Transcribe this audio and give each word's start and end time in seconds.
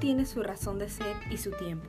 tiene 0.00 0.24
su 0.24 0.42
razón 0.42 0.78
de 0.78 0.88
ser 0.88 1.14
y 1.30 1.36
su 1.36 1.50
tiempo. 1.52 1.86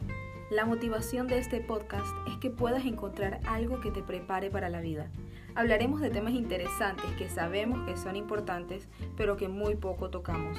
La 0.52 0.66
motivación 0.66 1.28
de 1.28 1.40
este 1.40 1.62
podcast 1.62 2.10
es 2.28 2.36
que 2.38 2.50
puedas 2.50 2.86
encontrar 2.86 3.40
algo 3.48 3.80
que 3.80 3.90
te 3.90 4.04
prepare 4.04 4.50
para 4.50 4.68
la 4.68 4.82
vida. 4.82 5.10
Hablaremos 5.56 6.02
de 6.02 6.10
temas 6.10 6.34
interesantes 6.34 7.06
que 7.18 7.30
sabemos 7.30 7.88
que 7.88 7.96
son 7.96 8.18
importantes, 8.18 8.90
pero 9.16 9.38
que 9.38 9.48
muy 9.48 9.76
poco 9.76 10.10
tocamos. 10.10 10.58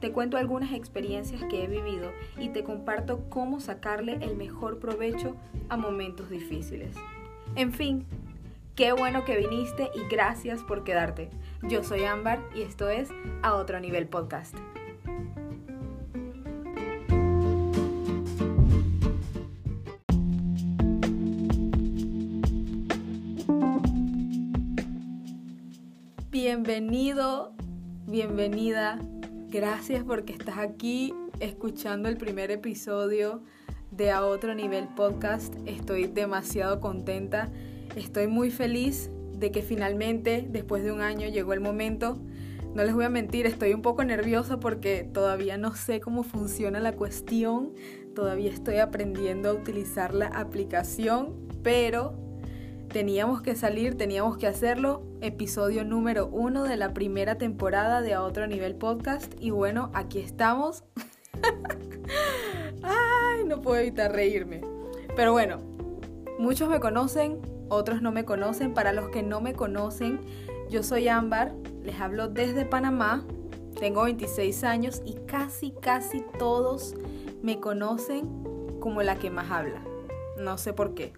Te 0.00 0.10
cuento 0.10 0.38
algunas 0.38 0.72
experiencias 0.72 1.42
que 1.50 1.64
he 1.64 1.68
vivido 1.68 2.12
y 2.38 2.48
te 2.48 2.64
comparto 2.64 3.28
cómo 3.28 3.60
sacarle 3.60 4.14
el 4.22 4.34
mejor 4.36 4.78
provecho 4.78 5.36
a 5.68 5.76
momentos 5.76 6.30
difíciles. 6.30 6.96
En 7.56 7.72
fin, 7.72 8.06
qué 8.74 8.92
bueno 8.92 9.26
que 9.26 9.36
viniste 9.36 9.90
y 9.94 10.08
gracias 10.08 10.62
por 10.62 10.82
quedarte. 10.82 11.28
Yo 11.62 11.84
soy 11.84 12.04
Ámbar 12.04 12.40
y 12.54 12.62
esto 12.62 12.88
es 12.88 13.10
A 13.42 13.54
Otro 13.54 13.80
Nivel 13.80 14.06
Podcast. 14.06 14.56
Bienvenido, 26.38 27.54
bienvenida. 28.06 28.98
Gracias 29.48 30.04
porque 30.04 30.34
estás 30.34 30.58
aquí 30.58 31.14
escuchando 31.40 32.10
el 32.10 32.18
primer 32.18 32.50
episodio 32.50 33.42
de 33.90 34.10
A 34.10 34.22
Otro 34.22 34.54
Nivel 34.54 34.86
Podcast. 34.88 35.54
Estoy 35.64 36.08
demasiado 36.08 36.78
contenta. 36.78 37.50
Estoy 37.96 38.26
muy 38.26 38.50
feliz 38.50 39.10
de 39.32 39.50
que 39.50 39.62
finalmente, 39.62 40.46
después 40.46 40.84
de 40.84 40.92
un 40.92 41.00
año, 41.00 41.26
llegó 41.26 41.54
el 41.54 41.60
momento. 41.60 42.20
No 42.74 42.84
les 42.84 42.92
voy 42.92 43.06
a 43.06 43.08
mentir, 43.08 43.46
estoy 43.46 43.72
un 43.72 43.80
poco 43.80 44.04
nerviosa 44.04 44.60
porque 44.60 45.08
todavía 45.10 45.56
no 45.56 45.74
sé 45.74 46.00
cómo 46.00 46.22
funciona 46.22 46.80
la 46.80 46.92
cuestión. 46.92 47.72
Todavía 48.14 48.50
estoy 48.50 48.76
aprendiendo 48.76 49.48
a 49.48 49.54
utilizar 49.54 50.12
la 50.12 50.26
aplicación, 50.26 51.48
pero 51.62 52.25
teníamos 52.88 53.42
que 53.42 53.54
salir, 53.56 53.96
teníamos 53.96 54.36
que 54.36 54.46
hacerlo. 54.46 55.02
Episodio 55.20 55.84
número 55.84 56.26
uno 56.28 56.64
de 56.64 56.76
la 56.76 56.94
primera 56.94 57.36
temporada 57.38 58.00
de 58.00 58.14
A 58.14 58.22
Otro 58.22 58.46
Nivel 58.46 58.74
Podcast. 58.74 59.34
Y 59.40 59.50
bueno, 59.50 59.90
aquí 59.94 60.20
estamos. 60.20 60.84
Ay, 62.82 63.44
no 63.44 63.60
puedo 63.60 63.80
evitar 63.80 64.12
reírme. 64.12 64.62
Pero 65.14 65.32
bueno, 65.32 65.58
muchos 66.38 66.68
me 66.68 66.80
conocen, 66.80 67.40
otros 67.68 68.02
no 68.02 68.12
me 68.12 68.24
conocen. 68.24 68.74
Para 68.74 68.92
los 68.92 69.08
que 69.10 69.22
no 69.22 69.40
me 69.40 69.54
conocen, 69.54 70.20
yo 70.70 70.82
soy 70.82 71.08
Ámbar, 71.08 71.54
les 71.82 72.00
hablo 72.00 72.28
desde 72.28 72.64
Panamá. 72.64 73.24
Tengo 73.78 74.04
26 74.04 74.64
años 74.64 75.02
y 75.04 75.14
casi, 75.26 75.72
casi 75.72 76.24
todos 76.38 76.94
me 77.42 77.60
conocen 77.60 78.26
como 78.80 79.02
la 79.02 79.16
que 79.16 79.30
más 79.30 79.50
habla. 79.50 79.82
No 80.38 80.56
sé 80.56 80.72
por 80.72 80.94
qué. 80.94 81.12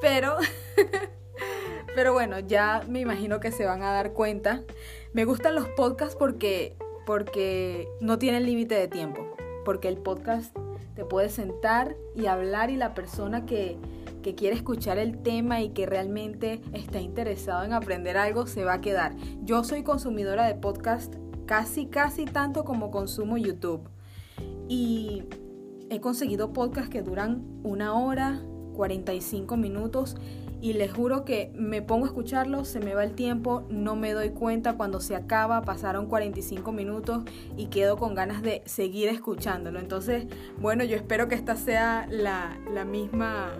Pero, 0.00 0.36
pero 1.94 2.12
bueno, 2.12 2.38
ya 2.40 2.84
me 2.88 3.00
imagino 3.00 3.40
que 3.40 3.52
se 3.52 3.64
van 3.64 3.82
a 3.82 3.92
dar 3.92 4.12
cuenta. 4.12 4.62
Me 5.12 5.24
gustan 5.24 5.54
los 5.54 5.68
podcasts 5.68 6.16
porque, 6.16 6.76
porque 7.06 7.88
no 8.00 8.18
tienen 8.18 8.46
límite 8.46 8.74
de 8.74 8.88
tiempo. 8.88 9.34
Porque 9.64 9.88
el 9.88 9.98
podcast 9.98 10.56
te 10.94 11.04
puede 11.04 11.28
sentar 11.28 11.96
y 12.14 12.26
hablar 12.26 12.70
y 12.70 12.76
la 12.76 12.94
persona 12.94 13.46
que, 13.46 13.76
que 14.22 14.34
quiere 14.34 14.56
escuchar 14.56 14.98
el 14.98 15.18
tema 15.22 15.60
y 15.60 15.70
que 15.70 15.86
realmente 15.86 16.60
está 16.72 17.00
interesado 17.00 17.64
en 17.64 17.72
aprender 17.72 18.16
algo 18.16 18.46
se 18.46 18.64
va 18.64 18.74
a 18.74 18.80
quedar. 18.80 19.14
Yo 19.42 19.64
soy 19.64 19.82
consumidora 19.82 20.46
de 20.46 20.54
podcast 20.54 21.14
casi, 21.46 21.86
casi 21.86 22.24
tanto 22.26 22.64
como 22.64 22.90
consumo 22.90 23.36
YouTube. 23.36 23.88
Y 24.68 25.24
he 25.90 26.00
conseguido 26.00 26.52
podcasts 26.52 26.90
que 26.90 27.02
duran 27.02 27.44
una 27.64 27.94
hora, 27.94 28.40
45 28.80 29.58
minutos 29.58 30.16
y 30.62 30.72
les 30.72 30.90
juro 30.90 31.26
que 31.26 31.52
me 31.54 31.82
pongo 31.82 32.06
a 32.06 32.08
escucharlo, 32.08 32.64
se 32.64 32.80
me 32.80 32.94
va 32.94 33.04
el 33.04 33.12
tiempo, 33.12 33.64
no 33.68 33.94
me 33.94 34.14
doy 34.14 34.30
cuenta 34.30 34.78
cuando 34.78 35.00
se 35.00 35.14
acaba, 35.14 35.60
pasaron 35.60 36.06
45 36.06 36.72
minutos 36.72 37.24
y 37.58 37.66
quedo 37.66 37.98
con 37.98 38.14
ganas 38.14 38.40
de 38.40 38.62
seguir 38.64 39.10
escuchándolo. 39.10 39.80
Entonces, 39.80 40.24
bueno, 40.58 40.82
yo 40.82 40.96
espero 40.96 41.28
que 41.28 41.34
esta 41.34 41.56
sea 41.56 42.06
la, 42.10 42.58
la 42.72 42.86
misma, 42.86 43.52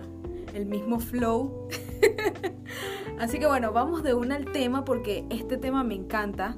el 0.55 0.65
mismo 0.65 0.99
flow. 0.99 1.67
Así 3.19 3.37
que 3.37 3.45
bueno, 3.45 3.71
vamos 3.73 4.01
de 4.01 4.15
una 4.15 4.37
al 4.37 4.45
tema 4.45 4.85
porque 4.85 5.25
este 5.29 5.57
tema 5.57 5.83
me 5.83 5.93
encanta. 5.93 6.55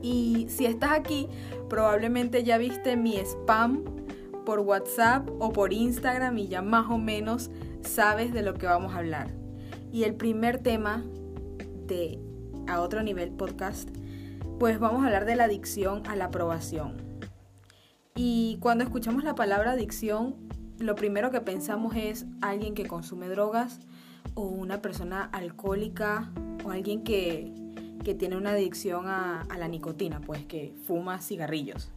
Y 0.00 0.46
si 0.48 0.64
estás 0.64 0.92
aquí, 0.92 1.26
probablemente 1.68 2.44
ya 2.44 2.56
viste 2.56 2.96
mi 2.96 3.16
spam 3.16 3.82
por 4.48 4.60
WhatsApp 4.60 5.28
o 5.40 5.52
por 5.52 5.74
Instagram 5.74 6.38
y 6.38 6.48
ya 6.48 6.62
más 6.62 6.88
o 6.88 6.96
menos 6.96 7.50
sabes 7.82 8.32
de 8.32 8.40
lo 8.40 8.54
que 8.54 8.64
vamos 8.64 8.94
a 8.94 9.00
hablar. 9.00 9.28
Y 9.92 10.04
el 10.04 10.14
primer 10.14 10.56
tema 10.56 11.04
de 11.86 12.18
A 12.66 12.80
Otro 12.80 13.02
Nivel 13.02 13.30
Podcast, 13.30 13.90
pues 14.58 14.78
vamos 14.78 15.02
a 15.02 15.08
hablar 15.08 15.26
de 15.26 15.36
la 15.36 15.44
adicción 15.44 16.02
a 16.06 16.16
la 16.16 16.24
aprobación. 16.24 16.96
Y 18.14 18.56
cuando 18.60 18.84
escuchamos 18.84 19.22
la 19.22 19.34
palabra 19.34 19.72
adicción, 19.72 20.36
lo 20.78 20.94
primero 20.94 21.30
que 21.30 21.42
pensamos 21.42 21.94
es 21.94 22.24
alguien 22.40 22.72
que 22.72 22.86
consume 22.86 23.28
drogas 23.28 23.80
o 24.32 24.44
una 24.44 24.80
persona 24.80 25.24
alcohólica 25.24 26.32
o 26.64 26.70
alguien 26.70 27.04
que, 27.04 27.52
que 28.02 28.14
tiene 28.14 28.38
una 28.38 28.52
adicción 28.52 29.08
a, 29.08 29.42
a 29.42 29.58
la 29.58 29.68
nicotina, 29.68 30.22
pues 30.22 30.46
que 30.46 30.74
fuma 30.86 31.20
cigarrillos. 31.20 31.90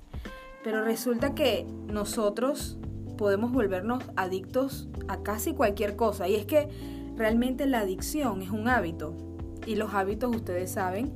Pero 0.63 0.83
resulta 0.83 1.33
que 1.33 1.65
nosotros 1.87 2.77
podemos 3.17 3.51
volvernos 3.51 4.03
adictos 4.15 4.87
a 5.07 5.21
casi 5.23 5.53
cualquier 5.53 5.95
cosa. 5.95 6.27
Y 6.27 6.35
es 6.35 6.45
que 6.45 6.69
realmente 7.15 7.65
la 7.65 7.79
adicción 7.79 8.41
es 8.41 8.49
un 8.49 8.67
hábito. 8.67 9.13
Y 9.65 9.75
los 9.75 9.93
hábitos 9.93 10.35
ustedes 10.35 10.71
saben 10.71 11.11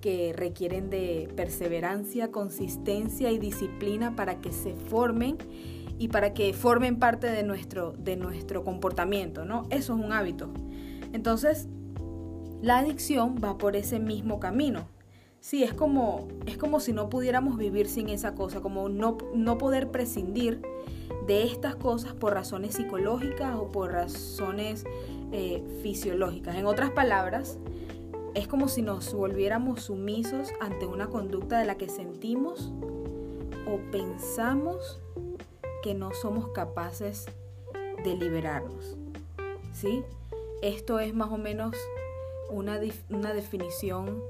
que 0.00 0.32
requieren 0.36 0.90
de 0.90 1.28
perseverancia, 1.36 2.30
consistencia 2.30 3.30
y 3.30 3.38
disciplina 3.38 4.14
para 4.14 4.40
que 4.40 4.52
se 4.52 4.74
formen 4.74 5.38
y 5.98 6.08
para 6.08 6.32
que 6.32 6.52
formen 6.52 6.98
parte 6.98 7.28
de 7.28 7.42
nuestro, 7.42 7.92
de 7.92 8.16
nuestro 8.16 8.62
comportamiento, 8.62 9.44
¿no? 9.44 9.66
Eso 9.70 9.94
es 9.94 10.04
un 10.04 10.12
hábito. 10.12 10.50
Entonces, 11.12 11.66
la 12.62 12.78
adicción 12.78 13.36
va 13.42 13.58
por 13.58 13.74
ese 13.74 13.98
mismo 13.98 14.38
camino. 14.38 14.86
Sí, 15.40 15.62
es 15.62 15.72
como, 15.72 16.28
es 16.46 16.58
como 16.58 16.80
si 16.80 16.92
no 16.92 17.08
pudiéramos 17.08 17.56
vivir 17.56 17.88
sin 17.88 18.08
esa 18.08 18.34
cosa, 18.34 18.60
como 18.60 18.88
no, 18.88 19.18
no 19.34 19.56
poder 19.56 19.90
prescindir 19.90 20.62
de 21.26 21.44
estas 21.44 21.76
cosas 21.76 22.12
por 22.12 22.34
razones 22.34 22.74
psicológicas 22.74 23.54
o 23.56 23.70
por 23.70 23.92
razones 23.92 24.84
eh, 25.32 25.62
fisiológicas. 25.82 26.56
En 26.56 26.66
otras 26.66 26.90
palabras, 26.90 27.58
es 28.34 28.48
como 28.48 28.68
si 28.68 28.82
nos 28.82 29.12
volviéramos 29.14 29.82
sumisos 29.82 30.48
ante 30.60 30.86
una 30.86 31.08
conducta 31.08 31.58
de 31.58 31.66
la 31.66 31.76
que 31.76 31.88
sentimos 31.88 32.72
o 33.66 33.78
pensamos 33.90 35.00
que 35.82 35.94
no 35.94 36.12
somos 36.14 36.48
capaces 36.50 37.26
de 38.04 38.16
liberarnos. 38.16 38.96
¿Sí? 39.72 40.02
Esto 40.62 40.98
es 40.98 41.14
más 41.14 41.30
o 41.30 41.38
menos 41.38 41.76
una, 42.50 42.80
una 43.10 43.32
definición 43.32 44.22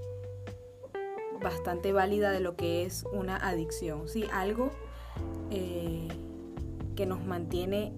bastante 1.43 1.93
válida 1.93 2.31
de 2.31 2.41
lo 2.41 2.56
que 2.56 2.84
es 2.84 3.04
una 3.12 3.37
adicción, 3.37 4.09
¿sí? 4.09 4.25
Algo 4.32 4.71
eh, 5.50 6.09
que 6.97 7.06
nos 7.06 7.25
mantiene 7.25 7.93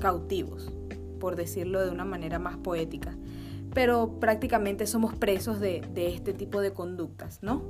cautivos, 0.00 0.72
por 1.20 1.36
decirlo 1.36 1.84
de 1.84 1.90
una 1.90 2.04
manera 2.04 2.38
más 2.38 2.56
poética. 2.56 3.16
Pero 3.72 4.20
prácticamente 4.20 4.86
somos 4.86 5.14
presos 5.14 5.60
de, 5.60 5.82
de 5.94 6.14
este 6.14 6.32
tipo 6.32 6.60
de 6.60 6.72
conductas, 6.72 7.42
¿no? 7.42 7.62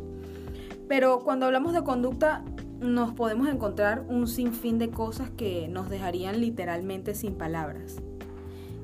Pero 0.89 1.21
cuando 1.21 1.47
hablamos 1.47 1.73
de 1.73 1.83
conducta, 1.83 2.45
nos 2.81 3.15
podemos 3.15 3.49
encontrar 3.49 4.05
un 4.09 4.27
sinfín 4.29 4.79
de 4.79 4.91
cosas 4.91 5.31
que 5.31 5.69
nos 5.69 5.89
dejarían 5.89 6.41
literalmente 6.41 7.15
sin 7.15 7.35
palabras. 7.35 7.97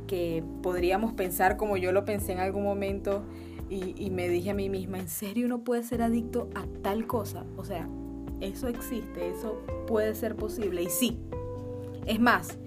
Que 0.07 0.43
podríamos 0.63 1.13
pensar 1.13 1.57
como 1.57 1.77
yo 1.77 1.93
lo 1.93 2.05
pensé 2.05 2.33
en 2.33 2.41
algún 2.41 2.65
momento, 2.65 3.23
y, 3.71 4.11
me 4.11 4.29
dije 4.29 4.51
a 4.51 4.55
mí 4.55 4.69
misma, 4.69 4.99
¿en 4.99 5.09
serio 5.09 5.47
uno 5.47 5.63
puede 5.63 5.85
ser 5.85 6.03
adicto 6.03 6.49
a 6.55 6.65
tal 6.83 7.07
cosa? 7.07 7.45
O 7.57 7.65
sea, 7.65 7.89
eso 8.41 8.67
existe, 8.67 9.29
eso 9.31 9.63
puede 9.87 10.15
ser 10.17 10.35
posible. 10.35 10.83
Y 10.83 10.91
sí, 10.91 11.19
es 12.07 12.21
más, 12.21 12.59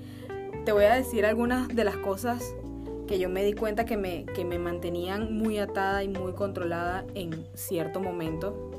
te 0.64 0.72
voy 0.72 0.86
a 0.86 0.94
decir 0.94 1.26
algunas 1.26 1.68
de 1.68 1.84
las 1.84 1.98
cosas 1.98 2.56
que 3.08 3.20
yo 3.20 3.30
me 3.30 3.44
di 3.44 3.54
cuenta 3.54 3.86
que 3.86 3.98
me, 3.98 4.26
que 4.26 4.46
me 4.46 4.60
mantenían 4.60 5.38
muy 5.38 5.58
atada 5.58 6.04
y 6.04 6.08
muy 6.08 6.34
controlada 6.34 7.06
en 7.16 7.46
cierto 7.54 8.00
momento. 8.00 8.72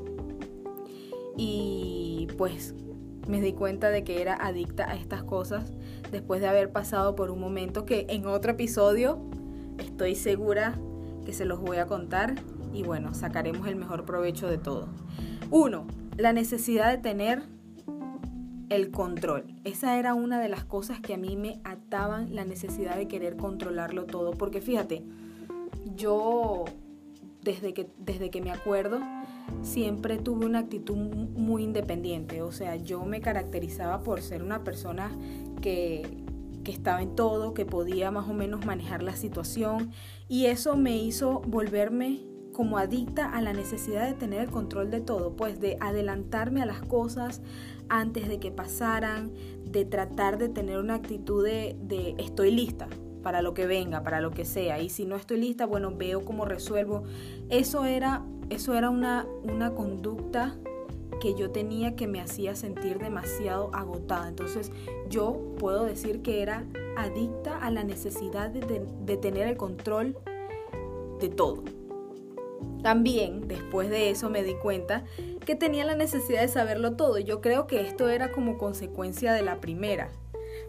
Y 1.37 2.27
pues 2.37 2.73
me 3.27 3.39
di 3.39 3.53
cuenta 3.53 3.89
de 3.89 4.03
que 4.03 4.21
era 4.21 4.33
adicta 4.35 4.89
a 4.89 4.95
estas 4.95 5.23
cosas 5.23 5.71
después 6.11 6.41
de 6.41 6.47
haber 6.47 6.71
pasado 6.71 7.15
por 7.15 7.29
un 7.29 7.39
momento 7.39 7.85
que 7.85 8.05
en 8.09 8.25
otro 8.25 8.53
episodio 8.53 9.19
estoy 9.77 10.15
segura 10.15 10.79
que 11.25 11.33
se 11.33 11.45
los 11.45 11.59
voy 11.59 11.77
a 11.77 11.87
contar 11.87 12.35
y 12.73 12.83
bueno, 12.83 13.13
sacaremos 13.13 13.67
el 13.67 13.75
mejor 13.75 14.05
provecho 14.05 14.47
de 14.47 14.57
todo. 14.57 14.87
Uno, 15.49 15.87
la 16.17 16.33
necesidad 16.33 16.91
de 16.91 16.97
tener 16.97 17.43
el 18.69 18.91
control. 18.91 19.45
Esa 19.63 19.97
era 19.97 20.13
una 20.13 20.39
de 20.39 20.49
las 20.49 20.63
cosas 20.63 20.99
que 20.99 21.13
a 21.13 21.17
mí 21.17 21.35
me 21.35 21.59
ataban 21.63 22.35
la 22.35 22.45
necesidad 22.45 22.95
de 22.95 23.07
querer 23.07 23.37
controlarlo 23.37 24.05
todo. 24.05 24.31
Porque 24.31 24.61
fíjate, 24.61 25.03
yo 25.95 26.65
desde 27.43 27.73
que, 27.73 27.87
desde 27.99 28.29
que 28.29 28.41
me 28.41 28.51
acuerdo 28.51 28.99
siempre 29.61 30.17
tuve 30.17 30.45
una 30.45 30.59
actitud 30.59 30.95
muy 30.95 31.63
independiente. 31.63 32.41
O 32.41 32.51
sea, 32.51 32.75
yo 32.75 33.05
me 33.05 33.21
caracterizaba 33.21 34.01
por 34.01 34.21
ser 34.21 34.43
una 34.43 34.63
persona 34.63 35.11
que, 35.61 36.24
que 36.65 36.73
estaba 36.73 37.01
en 37.01 37.15
todo, 37.15 37.53
que 37.53 37.65
podía 37.65 38.11
más 38.11 38.27
o 38.27 38.33
menos 38.33 38.65
manejar 38.65 39.03
la 39.03 39.15
situación. 39.15 39.91
Y 40.27 40.47
eso 40.47 40.75
me 40.75 40.97
hizo 40.97 41.39
volverme 41.47 42.25
como 42.51 42.77
adicta 42.77 43.29
a 43.29 43.41
la 43.41 43.53
necesidad 43.53 44.07
de 44.07 44.13
tener 44.13 44.41
el 44.41 44.49
control 44.49 44.89
de 44.89 44.99
todo, 44.99 45.35
pues 45.35 45.59
de 45.61 45.77
adelantarme 45.79 46.61
a 46.61 46.65
las 46.65 46.81
cosas 46.81 47.41
antes 47.89 48.27
de 48.27 48.39
que 48.39 48.51
pasaran, 48.51 49.31
de 49.65 49.85
tratar 49.85 50.37
de 50.37 50.49
tener 50.49 50.79
una 50.79 50.95
actitud 50.95 51.43
de, 51.43 52.15
estoy 52.17 52.51
lista 52.51 52.87
para 53.23 53.41
lo 53.41 53.53
que 53.53 53.67
venga, 53.67 54.03
para 54.03 54.21
lo 54.21 54.31
que 54.31 54.45
sea, 54.45 54.79
y 54.81 54.89
si 54.89 55.05
no 55.05 55.15
estoy 55.15 55.39
lista, 55.39 55.65
bueno, 55.65 55.93
veo 55.95 56.23
cómo 56.23 56.45
resuelvo. 56.45 57.03
Eso 57.49 57.85
era, 57.85 58.23
eso 58.49 58.73
era 58.73 58.89
una, 58.89 59.25
una 59.43 59.73
conducta 59.73 60.55
que 61.19 61.33
yo 61.35 61.51
tenía 61.51 61.95
que 61.95 62.07
me 62.07 62.21
hacía 62.21 62.55
sentir 62.55 62.99
demasiado 62.99 63.69
agotada. 63.73 64.27
Entonces 64.27 64.71
yo 65.09 65.39
puedo 65.57 65.85
decir 65.85 66.21
que 66.21 66.41
era 66.41 66.65
adicta 66.95 67.57
a 67.59 67.71
la 67.71 67.83
necesidad 67.83 68.49
de, 68.49 69.17
tener 69.17 69.47
el 69.47 69.57
control 69.57 70.17
de 71.19 71.29
todo. 71.29 71.63
También 72.83 73.47
después 73.47 73.89
de 73.89 74.09
eso 74.11 74.29
me 74.29 74.43
di 74.43 74.55
cuenta 74.55 75.03
que 75.45 75.55
tenía 75.55 75.85
la 75.85 75.95
necesidad 75.95 76.41
de 76.41 76.47
saberlo 76.47 76.95
todo. 76.95 77.19
Yo 77.19 77.41
creo 77.41 77.67
que 77.67 77.81
esto 77.81 78.09
era 78.09 78.31
como 78.31 78.57
consecuencia 78.57 79.33
de 79.33 79.41
la 79.41 79.59
primera, 79.59 80.11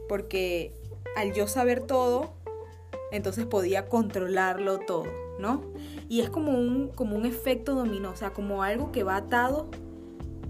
porque 0.09 0.73
al 1.17 1.33
yo 1.33 1.47
saber 1.47 1.81
todo, 1.81 2.33
entonces 3.13 3.47
podía 3.47 3.89
controlarlo 3.89 4.79
todo, 4.79 5.07
¿no? 5.39 5.63
Y 6.09 6.21
es 6.21 6.31
como 6.31 6.53
un, 6.53 6.89
como 6.89 7.17
un 7.17 7.27
efecto 7.27 7.75
dominó, 7.75 8.11
o 8.11 8.17
sea, 8.17 8.31
como 8.33 8.63
algo 8.63 8.93
que 8.93 9.03
va 9.03 9.17
atado, 9.17 9.69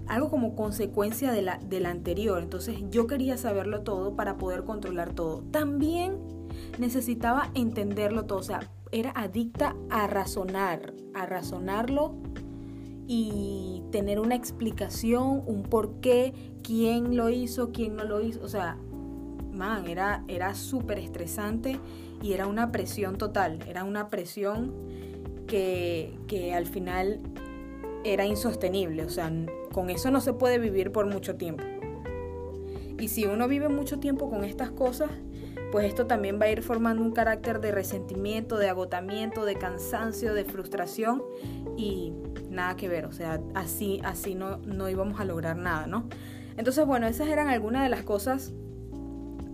algo 0.07 0.29
como 0.29 0.55
consecuencia 0.55 1.31
de 1.31 1.41
la, 1.41 1.57
de 1.57 1.79
la 1.79 1.89
anterior. 1.89 2.41
Entonces 2.41 2.77
yo 2.89 3.07
quería 3.07 3.37
saberlo 3.37 3.81
todo 3.81 4.15
para 4.15 4.37
poder 4.37 4.63
controlar 4.63 5.13
todo. 5.13 5.43
También 5.51 6.17
necesitaba 6.77 7.51
entenderlo 7.53 8.25
todo, 8.25 8.39
o 8.39 8.43
sea, 8.43 8.59
era 8.91 9.11
adicta 9.15 9.75
a 9.89 10.07
razonar, 10.07 10.93
a 11.13 11.25
razonarlo 11.25 12.15
y 13.07 13.83
tener 13.91 14.19
una 14.19 14.35
explicación, 14.35 15.43
un 15.45 15.63
por 15.63 15.99
qué, 16.01 16.33
quién 16.63 17.15
lo 17.15 17.29
hizo, 17.29 17.71
quién 17.71 17.95
no 17.95 18.03
lo 18.03 18.21
hizo. 18.21 18.43
O 18.43 18.49
sea, 18.49 18.77
man, 19.51 19.87
era, 19.87 20.23
era 20.27 20.55
súper 20.55 20.99
estresante 20.99 21.79
y 22.21 22.33
era 22.33 22.47
una 22.47 22.71
presión 22.71 23.17
total, 23.17 23.59
era 23.67 23.83
una 23.83 24.09
presión 24.09 24.73
que, 25.47 26.17
que 26.27 26.53
al 26.53 26.65
final 26.65 27.21
era 28.13 28.25
insostenible. 28.25 29.03
O 29.03 29.09
sea, 29.09 29.31
con 29.71 29.89
eso 29.89 30.11
no 30.11 30.21
se 30.21 30.33
puede 30.33 30.59
vivir 30.59 30.91
por 30.91 31.05
mucho 31.05 31.35
tiempo. 31.35 31.63
Y 32.99 33.09
si 33.09 33.25
uno 33.25 33.47
vive 33.47 33.69
mucho 33.69 33.99
tiempo 33.99 34.29
con 34.29 34.43
estas 34.43 34.71
cosas, 34.71 35.09
pues 35.71 35.85
esto 35.85 36.07
también 36.07 36.39
va 36.39 36.45
a 36.45 36.49
ir 36.49 36.63
formando 36.63 37.03
un 37.03 37.11
carácter 37.11 37.59
de 37.59 37.71
resentimiento, 37.71 38.57
de 38.57 38.69
agotamiento, 38.69 39.45
de 39.45 39.55
cansancio, 39.55 40.33
de 40.33 40.45
frustración 40.45 41.23
y 41.75 42.13
nada 42.49 42.75
que 42.75 42.87
ver, 42.87 43.05
o 43.05 43.11
sea, 43.11 43.41
así, 43.53 43.99
así 44.03 44.33
no, 44.33 44.57
no 44.57 44.89
íbamos 44.89 45.19
a 45.19 45.25
lograr 45.25 45.57
nada, 45.57 45.85
¿no? 45.85 46.07
Entonces, 46.55 46.85
bueno, 46.85 47.05
esas 47.05 47.27
eran 47.27 47.49
algunas 47.49 47.83
de 47.83 47.89
las 47.89 48.03
cosas 48.03 48.53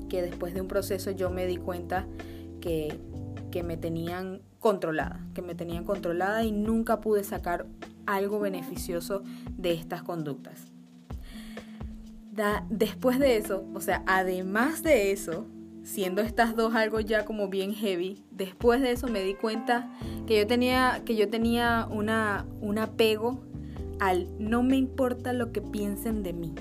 que 0.08 0.22
después 0.22 0.54
de 0.54 0.62
un 0.62 0.68
proceso 0.68 1.12
yo 1.12 1.30
me 1.30 1.48
di 1.48 1.58
cuenta 1.58 2.08
que, 2.62 3.00
que 3.52 3.64
me 3.64 3.76
tenían 3.76 4.42
controlada, 4.64 5.20
que 5.34 5.42
me 5.42 5.56
tenían 5.56 5.84
controlada 5.84 6.46
y 6.46 6.54
nunca 6.54 7.02
pude 7.02 7.26
sacar 7.26 7.68
algo 8.06 8.40
beneficioso 8.40 9.22
de 9.58 9.74
estas 9.74 10.04
conductas. 10.04 10.72
Da, 12.32 12.66
después 12.70 13.20
de 13.20 13.36
eso, 13.36 13.66
o 13.74 13.82
sea, 13.82 14.04
además 14.08 14.82
de 14.82 15.12
eso, 15.12 15.46
siendo 15.84 16.22
estas 16.22 16.56
dos 16.56 16.76
algo 16.76 17.02
ya 17.02 17.26
como 17.26 17.50
bien 17.50 17.74
heavy, 17.74 18.24
después 18.32 18.80
de 18.80 18.94
eso 18.94 19.10
me 19.10 19.22
di 19.22 19.34
cuenta 19.34 19.92
que 20.28 20.40
yo 20.40 20.48
tenía, 20.48 21.02
que 21.04 21.18
yo 21.18 21.30
tenía 21.30 21.86
una, 21.92 22.46
un 22.62 22.78
apego 22.78 23.44
al 24.00 24.30
no 24.40 24.64
me 24.64 24.78
importa 24.78 25.34
lo 25.34 25.52
que 25.52 25.62
piensen 25.62 26.24
de 26.24 26.32
mí. 26.32 26.56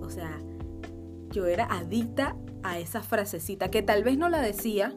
O 0.00 0.08
sea, 0.08 0.38
yo 1.32 1.46
era 1.46 1.64
adicta 1.64 2.36
a 2.62 2.78
esa 2.78 3.02
frasecita 3.02 3.72
que 3.72 3.82
tal 3.82 4.04
vez 4.04 4.16
no 4.16 4.28
la 4.28 4.40
decía, 4.40 4.94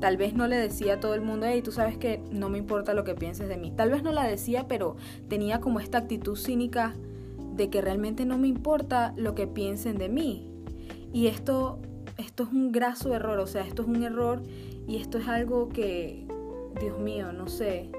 tal 0.00 0.16
vez 0.16 0.34
no 0.34 0.46
le 0.46 0.56
decía 0.56 0.94
a 0.94 1.00
todo 1.00 1.14
el 1.14 1.20
mundo, 1.20 1.46
hey, 1.48 1.62
tú 1.62 1.72
sabes 1.72 1.96
que 1.96 2.22
no 2.30 2.48
me 2.48 2.58
importa 2.58 2.94
lo 2.94 3.04
que 3.04 3.14
pienses 3.14 3.48
de 3.48 3.56
mí. 3.56 3.72
Tal 3.72 3.90
vez 3.90 4.02
no 4.02 4.12
la 4.12 4.24
decía, 4.24 4.68
pero 4.68 4.96
tenía 5.28 5.60
como 5.60 5.80
esta 5.80 5.98
actitud 5.98 6.36
cínica 6.36 6.94
de 7.54 7.70
que 7.70 7.80
realmente 7.80 8.24
no 8.24 8.38
me 8.38 8.48
importa 8.48 9.12
lo 9.16 9.34
que 9.34 9.46
piensen 9.46 9.98
de 9.98 10.08
mí. 10.08 10.50
Y 11.12 11.26
esto 11.26 11.80
esto 12.18 12.42
es 12.42 12.50
un 12.50 12.72
graso 12.72 13.14
error, 13.14 13.38
o 13.38 13.46
sea, 13.46 13.62
esto 13.62 13.82
es 13.82 13.88
un 13.88 14.02
error 14.02 14.42
y 14.86 14.96
esto 14.96 15.18
es 15.18 15.28
algo 15.28 15.68
que, 15.68 16.26
Dios 16.80 16.98
mío, 16.98 17.32
no 17.32 17.48
sé, 17.48 17.90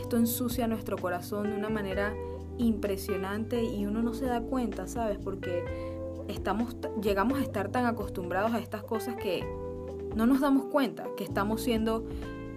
esto 0.00 0.16
ensucia 0.16 0.66
nuestro 0.68 0.96
corazón 0.96 1.50
de 1.50 1.56
una 1.56 1.68
manera 1.68 2.14
impresionante 2.56 3.62
y 3.62 3.84
uno 3.84 4.00
no 4.02 4.14
se 4.14 4.26
da 4.26 4.40
cuenta, 4.40 4.86
¿sabes? 4.86 5.18
Porque 5.18 5.64
estamos, 6.28 6.76
llegamos 7.02 7.38
a 7.40 7.42
estar 7.42 7.68
tan 7.68 7.84
acostumbrados 7.86 8.52
a 8.52 8.60
estas 8.60 8.84
cosas 8.84 9.16
que 9.16 9.44
no 10.18 10.26
nos 10.26 10.40
damos 10.40 10.64
cuenta 10.64 11.06
que 11.16 11.22
estamos 11.22 11.62
siendo 11.62 12.04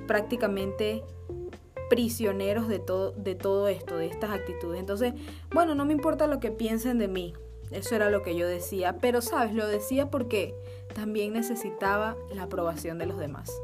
prácticamente 0.08 1.04
prisioneros 1.92 2.68
de 2.68 2.80
todo, 2.80 3.12
de 3.12 3.36
todo 3.36 3.68
esto, 3.68 3.98
de 3.98 4.08
estas 4.08 4.32
actitudes. 4.32 4.80
Entonces, 4.80 5.14
bueno, 5.54 5.76
no 5.76 5.86
me 5.86 5.94
importa 5.94 6.26
lo 6.26 6.40
que 6.40 6.50
piensen 6.50 6.98
de 6.98 7.08
mí. 7.08 7.36
Eso 7.70 7.94
era 7.94 8.10
lo 8.10 8.24
que 8.24 8.36
yo 8.36 8.48
decía. 8.48 8.98
Pero, 8.98 9.22
¿sabes? 9.22 9.54
Lo 9.54 9.68
decía 9.68 10.10
porque 10.10 10.56
también 10.96 11.34
necesitaba 11.34 12.18
la 12.34 12.44
aprobación 12.44 12.98
de 12.98 13.06
los 13.06 13.20
demás. 13.20 13.56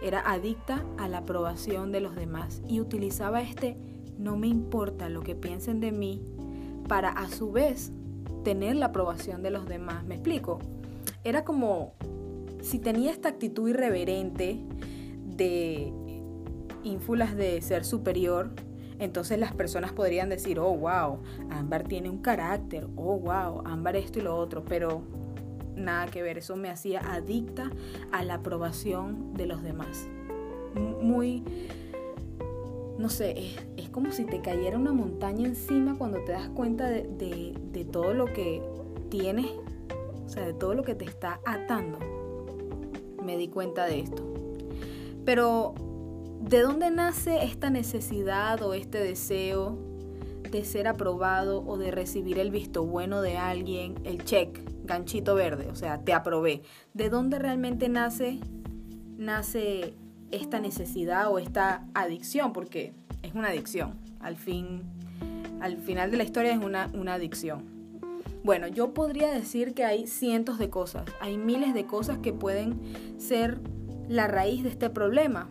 Era 0.00 0.20
adicta 0.20 0.84
a 0.98 1.08
la 1.08 1.18
aprobación 1.18 1.90
de 1.90 2.00
los 2.00 2.14
demás 2.14 2.62
y 2.68 2.80
utilizaba 2.80 3.42
este 3.42 3.76
no 4.18 4.36
me 4.36 4.46
importa 4.46 5.08
lo 5.08 5.22
que 5.22 5.34
piensen 5.34 5.80
de 5.80 5.90
mí 5.90 6.22
para 6.86 7.08
a 7.08 7.28
su 7.28 7.50
vez 7.50 7.90
tener 8.44 8.76
la 8.76 8.86
aprobación 8.86 9.42
de 9.42 9.50
los 9.50 9.66
demás. 9.66 10.04
¿Me 10.04 10.14
explico? 10.14 10.60
Era 11.24 11.44
como 11.44 11.94
si 12.62 12.78
tenía 12.78 13.10
esta 13.10 13.28
actitud 13.28 13.68
irreverente 13.68 14.60
de 15.24 15.92
ínfulas 16.84 17.36
de 17.36 17.60
ser 17.62 17.84
superior, 17.84 18.50
entonces 18.98 19.38
las 19.38 19.52
personas 19.52 19.92
podrían 19.92 20.28
decir, 20.28 20.58
oh, 20.58 20.76
wow, 20.76 21.20
Ámbar 21.50 21.84
tiene 21.84 22.10
un 22.10 22.18
carácter, 22.18 22.86
oh, 22.96 23.18
wow, 23.18 23.62
Ámbar 23.64 23.96
esto 23.96 24.18
y 24.18 24.22
lo 24.22 24.36
otro, 24.36 24.64
pero 24.64 25.02
nada 25.76 26.06
que 26.06 26.22
ver, 26.22 26.38
eso 26.38 26.56
me 26.56 26.68
hacía 26.68 27.00
adicta 27.00 27.70
a 28.10 28.24
la 28.24 28.34
aprobación 28.34 29.34
de 29.34 29.46
los 29.46 29.62
demás. 29.62 30.08
Muy, 31.00 31.44
no 32.98 33.08
sé, 33.08 33.54
es, 33.76 33.88
como 33.90 34.12
si 34.12 34.24
te 34.24 34.40
cayera 34.40 34.76
una 34.76 34.92
montaña 34.92 35.46
encima 35.46 35.96
cuando 35.96 36.18
te 36.24 36.32
das 36.32 36.48
cuenta 36.50 36.88
de, 36.88 37.54
de 37.72 37.84
todo 37.84 38.14
lo 38.14 38.26
que 38.26 38.62
tienes, 39.08 39.46
o 40.26 40.28
sea, 40.28 40.44
de 40.44 40.52
todo 40.52 40.74
lo 40.74 40.82
que 40.82 40.94
te 40.94 41.04
está 41.04 41.40
atando. 41.46 42.17
Me 43.28 43.36
di 43.36 43.48
cuenta 43.48 43.84
de 43.84 44.00
esto. 44.00 44.24
Pero, 45.26 45.74
¿de 46.40 46.62
dónde 46.62 46.90
nace 46.90 47.44
esta 47.44 47.68
necesidad 47.68 48.62
o 48.62 48.72
este 48.72 48.96
deseo 49.00 49.78
de 50.50 50.64
ser 50.64 50.88
aprobado 50.88 51.62
o 51.66 51.76
de 51.76 51.90
recibir 51.90 52.38
el 52.38 52.50
visto 52.50 52.86
bueno 52.86 53.20
de 53.20 53.36
alguien, 53.36 53.96
el 54.04 54.24
check? 54.24 54.58
ganchito 54.84 55.34
verde, 55.34 55.68
o 55.70 55.74
sea, 55.76 56.02
te 56.02 56.14
aprobé. 56.14 56.62
¿De 56.94 57.10
dónde 57.10 57.38
realmente 57.38 57.90
nace, 57.90 58.40
nace 59.18 59.92
esta 60.30 60.60
necesidad 60.60 61.30
o 61.30 61.38
esta 61.38 61.84
adicción? 61.92 62.54
Porque 62.54 62.94
es 63.22 63.34
una 63.34 63.48
adicción. 63.48 63.98
Al 64.20 64.36
fin, 64.36 64.84
al 65.60 65.76
final 65.76 66.10
de 66.10 66.16
la 66.16 66.24
historia 66.24 66.52
es 66.52 66.58
una, 66.58 66.90
una 66.94 67.12
adicción. 67.12 67.77
Bueno, 68.48 68.66
yo 68.66 68.94
podría 68.94 69.30
decir 69.30 69.74
que 69.74 69.84
hay 69.84 70.06
cientos 70.06 70.58
de 70.58 70.70
cosas, 70.70 71.04
hay 71.20 71.36
miles 71.36 71.74
de 71.74 71.84
cosas 71.84 72.16
que 72.16 72.32
pueden 72.32 72.80
ser 73.18 73.60
la 74.08 74.26
raíz 74.26 74.62
de 74.62 74.70
este 74.70 74.88
problema. 74.88 75.50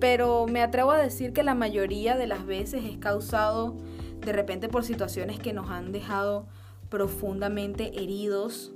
Pero 0.00 0.48
me 0.48 0.60
atrevo 0.60 0.90
a 0.90 0.98
decir 0.98 1.32
que 1.32 1.44
la 1.44 1.54
mayoría 1.54 2.16
de 2.16 2.26
las 2.26 2.44
veces 2.44 2.84
es 2.84 2.98
causado 2.98 3.76
de 4.22 4.32
repente 4.32 4.68
por 4.68 4.82
situaciones 4.82 5.38
que 5.38 5.52
nos 5.52 5.70
han 5.70 5.92
dejado 5.92 6.48
profundamente 6.88 8.02
heridos 8.02 8.74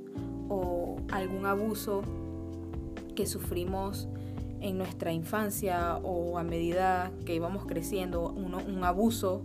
o 0.48 0.98
algún 1.10 1.44
abuso 1.44 2.02
que 3.16 3.26
sufrimos 3.26 4.08
en 4.60 4.78
nuestra 4.78 5.12
infancia 5.12 5.96
o 6.04 6.38
a 6.38 6.44
medida 6.44 7.10
que 7.26 7.34
íbamos 7.34 7.66
creciendo, 7.66 8.30
un 8.30 8.84
abuso 8.84 9.42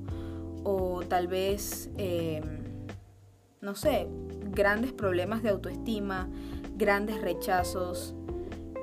o 0.64 1.02
tal 1.08 1.28
vez, 1.28 1.90
em, 1.98 2.65
no 3.66 3.74
sé, 3.74 4.08
grandes 4.52 4.94
problemas 4.94 5.42
de 5.42 5.50
autoestima, 5.50 6.30
grandes 6.78 7.20
rechazos, 7.20 8.14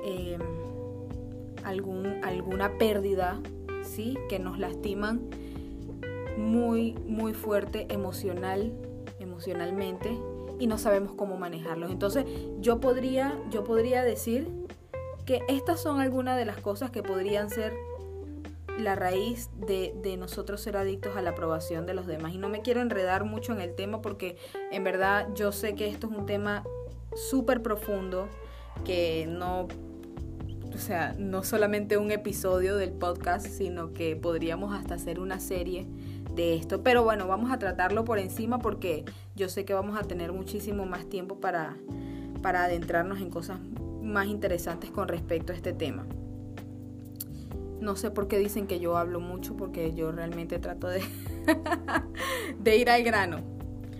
em, 0.03 0.41
algún, 1.63 2.21
alguna 2.23 2.77
pérdida, 2.77 3.39
¿sí? 3.81 4.17
Que 4.27 4.39
nos 4.39 4.59
lastiman 4.59 5.21
muy, 6.37 6.95
muy 7.07 7.33
fuerte 7.33 7.87
emocional, 7.93 8.73
emocionalmente 9.19 10.19
y 10.59 10.67
no 10.67 10.77
sabemos 10.77 11.13
cómo 11.13 11.37
manejarlos. 11.37 11.89
Entonces, 11.89 12.25
yo 12.59 12.81
podría, 12.81 13.39
yo 13.49 13.63
podría 13.63 14.03
decir 14.03 14.49
que 15.25 15.43
estas 15.47 15.79
son 15.79 16.01
algunas 16.01 16.37
de 16.37 16.43
las 16.43 16.57
cosas 16.57 16.91
que 16.91 17.01
podrían 17.01 17.49
ser 17.49 17.73
la 18.77 18.95
raíz 18.95 19.49
de, 19.57 19.93
nosotros 20.17 20.61
ser 20.61 20.77
adictos 20.77 21.15
a 21.15 21.21
la 21.21 21.31
aprobación 21.31 21.85
de 21.85 21.93
los 21.93 22.07
demás. 22.07 22.33
Y 22.33 22.37
no 22.37 22.49
me 22.49 22.61
quiero 22.61 22.81
enredar 22.81 23.23
mucho 23.25 23.53
en 23.53 23.61
el 23.61 23.75
tema 23.75 24.01
porque 24.01 24.37
en 24.71 24.83
verdad 24.83 25.27
yo 25.35 25.51
sé 25.51 25.75
que 25.75 25.87
esto 25.87 26.07
es 26.07 26.17
un 26.17 26.25
tema 26.25 26.63
súper 27.15 27.61
profundo 27.61 28.27
que 28.85 29.27
no, 29.27 29.67
o 30.73 30.77
sea, 30.77 31.15
no 31.17 31.43
solamente 31.43 31.97
un 31.97 32.11
episodio 32.11 32.77
del 32.77 32.91
podcast, 32.91 33.45
sino 33.45 33.93
que 33.93 34.15
podríamos 34.15 34.73
hasta 34.73 34.95
hacer 34.95 35.19
una 35.19 35.39
serie 35.39 35.87
de 36.33 36.55
esto. 36.55 36.83
Pero 36.83 37.03
bueno, 37.03 37.27
vamos 37.27 37.51
a 37.51 37.59
tratarlo 37.59 38.03
por 38.05 38.17
encima 38.17 38.59
porque 38.59 39.05
yo 39.35 39.49
sé 39.49 39.65
que 39.65 39.73
vamos 39.73 39.99
a 39.99 40.03
tener 40.03 40.31
muchísimo 40.31 40.85
más 40.85 41.05
tiempo 41.07 41.39
para, 41.39 41.75
para 42.41 42.63
adentrarnos 42.63 43.19
en 43.19 43.29
cosas 43.29 43.59
más 44.01 44.27
interesantes 44.27 44.89
con 44.89 45.07
respecto 45.07 45.53
a 45.53 45.55
este 45.55 45.73
tema. 45.73 46.05
No 47.83 47.97
sé 47.97 48.11
por 48.11 48.29
qué 48.29 48.39
dicen 48.39 48.65
que 48.65 48.79
yo 48.79 48.95
hablo 48.95 49.19
mucho 49.19 49.57
porque 49.57 49.93
yo 49.93 50.13
realmente 50.13 50.57
trato 50.57 50.87
de, 50.87 51.01
de 52.59 52.77
ir 52.77 52.89
al 52.89 53.03
grano. 53.03 53.41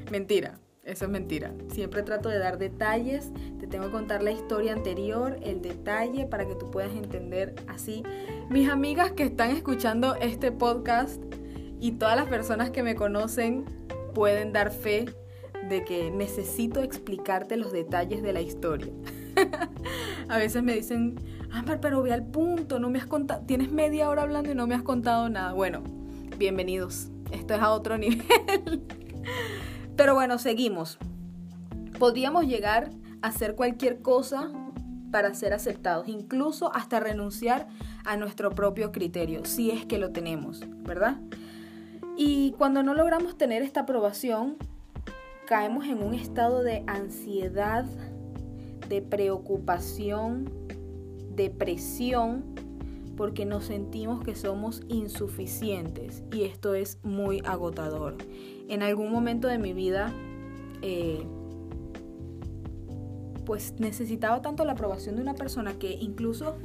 Mentira, 0.10 0.58
eso 0.86 1.04
es 1.04 1.12
mentira. 1.12 1.54
Siempre 1.68 2.02
trato 2.02 2.30
de 2.30 2.40
dar 2.40 2.58
detalles. 2.58 3.32
Te 3.60 3.68
tengo 3.68 3.88
que 3.88 3.92
contar 3.92 4.24
la 4.24 4.32
historia 4.32 4.72
anterior, 4.72 5.38
el 5.44 5.62
detalle 5.62 6.26
para 6.26 6.48
que 6.48 6.56
tú 6.56 6.72
puedas 6.72 6.94
entender 6.94 7.56
así. 7.68 8.04
Mis 8.50 8.70
amigas 8.70 9.12
que 9.12 9.24
están 9.24 9.52
escuchando 9.52 10.16
este 10.16 10.54
podcast 10.54 11.22
y 11.82 11.92
todas 11.92 12.16
las 12.16 12.28
personas 12.28 12.70
que 12.70 12.84
me 12.84 12.96
conocen 12.96 13.66
pueden 14.14 14.54
dar 14.54 14.72
fe 14.72 15.06
de 15.68 15.84
que 15.84 16.10
necesito 16.10 16.82
explicarte 16.82 17.58
los 17.58 17.74
detalles 17.74 18.24
de 18.24 18.32
la 18.32 18.40
historia. 18.40 18.94
a 20.30 20.38
veces 20.38 20.64
me 20.64 20.74
dicen, 20.74 21.16
Amber, 21.54 21.80
pero 21.80 22.02
ve 22.02 22.12
al 22.12 22.26
punto, 22.26 22.80
no 22.80 22.90
me 22.90 22.98
has 22.98 23.06
contado, 23.06 23.44
tienes 23.46 23.72
media 23.72 24.10
hora 24.10 24.24
hablando 24.24 24.52
y 24.52 24.56
no 24.56 24.66
me 24.66 24.74
has 24.74 24.82
contado 24.82 25.30
nada. 25.30 25.54
Bueno, 25.54 25.84
bienvenidos, 26.40 27.10
esto 27.32 27.54
es 27.54 27.62
a 27.62 27.72
otro 27.72 27.96
nivel. 28.00 28.24
pero 29.96 30.16
bueno, 30.16 30.40
seguimos. 30.40 30.98
Podríamos 32.00 32.48
llegar 32.48 32.90
a 33.22 33.28
hacer 33.28 33.54
cualquier 33.54 34.02
cosa 34.02 34.52
para 35.12 35.36
ser 35.36 35.54
aceptados, 35.54 36.08
incluso 36.08 36.74
hasta 36.74 37.00
renunciar 37.00 37.68
a 38.04 38.18
nuestro 38.18 38.50
propio 38.50 38.92
criterio, 38.92 39.46
si 39.46 39.70
es 39.70 39.86
que 39.86 40.00
lo 40.00 40.10
tenemos, 40.12 40.62
¿verdad? 40.80 41.18
Y 42.18 42.56
cuando 42.58 42.82
no 42.82 42.96
logramos 42.96 43.38
tener 43.38 43.62
esta 43.62 43.82
aprobación, 43.82 44.58
caemos 45.46 45.86
en 45.86 46.02
un 46.02 46.16
estado 46.16 46.64
de 46.64 46.84
ansiedad, 46.88 47.86
de 48.90 49.04
preocupación, 49.04 50.50
depresión 51.36 52.44
porque 53.16 53.46
nos 53.46 53.66
sentimos 53.66 54.24
que 54.24 54.36
somos 54.36 54.82
insuficientes 54.88 56.24
y 56.32 56.44
esto 56.44 56.74
es 56.74 56.98
muy 57.04 57.42
agotador. 57.46 58.18
En 58.68 58.82
algún 58.82 59.12
momento 59.12 59.48
de 59.48 59.60
mi 59.60 59.74
vida, 59.74 60.12
eh, 60.82 61.24
pues 63.46 63.76
necesitaba 63.80 64.42
tanto 64.42 64.66
la 64.66 64.72
aprobación 64.74 65.16
de 65.16 65.22
una 65.22 65.36
persona 65.36 65.74
que 65.74 65.92
incluso 65.94 66.56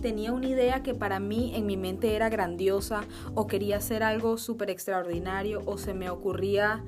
tenía 0.00 0.32
una 0.32 0.48
idea 0.48 0.82
que 0.82 0.94
para 0.94 1.20
mí 1.20 1.52
en 1.54 1.66
mi 1.66 1.76
mente 1.76 2.14
era 2.14 2.28
grandiosa 2.28 3.02
o 3.34 3.46
quería 3.46 3.76
hacer 3.76 4.02
algo 4.02 4.38
súper 4.38 4.70
extraordinario 4.70 5.62
o 5.66 5.76
se 5.76 5.92
me 5.92 6.08
ocurría 6.08 6.82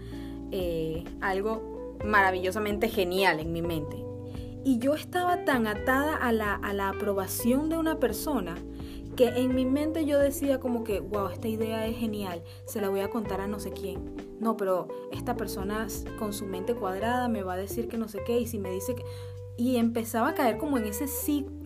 eh, 0.51 1.05
algo 1.21 1.97
maravillosamente 2.05 2.89
genial 2.89 3.41
en 3.41 3.53
mi 3.53 3.63
mente. 3.63 4.12
Y 4.65 4.79
yo 4.79 4.95
estaba 4.95 5.45
tan 5.45 5.67
atada 5.67 6.17
a 6.17 6.33
la, 6.33 6.55
a 6.55 6.73
la 6.73 6.89
aprobación 6.89 7.69
de 7.69 7.79
una 7.79 7.99
persona 7.99 8.57
que 9.17 9.29
en 9.29 9.55
mi 9.55 9.67
mente 9.67 10.07
yo 10.07 10.19
decía 10.19 10.59
como 10.61 10.85
que, 10.85 11.01
wow, 11.01 11.29
esta 11.29 11.49
idea 11.49 11.87
es 11.87 11.97
genial, 11.97 12.43
se 12.65 12.81
la 12.81 12.89
voy 12.89 13.01
a 13.01 13.11
contar 13.11 13.41
a 13.41 13.47
no 13.47 13.61
sé 13.61 13.71
quién. 13.73 14.15
No, 14.41 14.57
pero 14.57 14.89
esta 15.13 15.37
persona 15.37 15.87
con 16.19 16.33
su 16.33 16.47
mente 16.47 16.75
cuadrada 16.75 17.29
me 17.29 17.43
va 17.43 17.55
a 17.55 17.57
decir 17.57 17.89
que 17.89 17.99
no 17.99 18.09
sé 18.09 18.21
qué 18.25 18.39
y 18.39 18.47
si 18.47 18.59
me 18.59 18.71
dice 18.71 18.95
que... 18.95 19.05
Y 19.59 19.77
empezaba 19.77 20.31
a 20.31 20.35
caer 20.35 20.57
como 20.57 20.79
en 20.79 20.87
ese, 20.87 21.05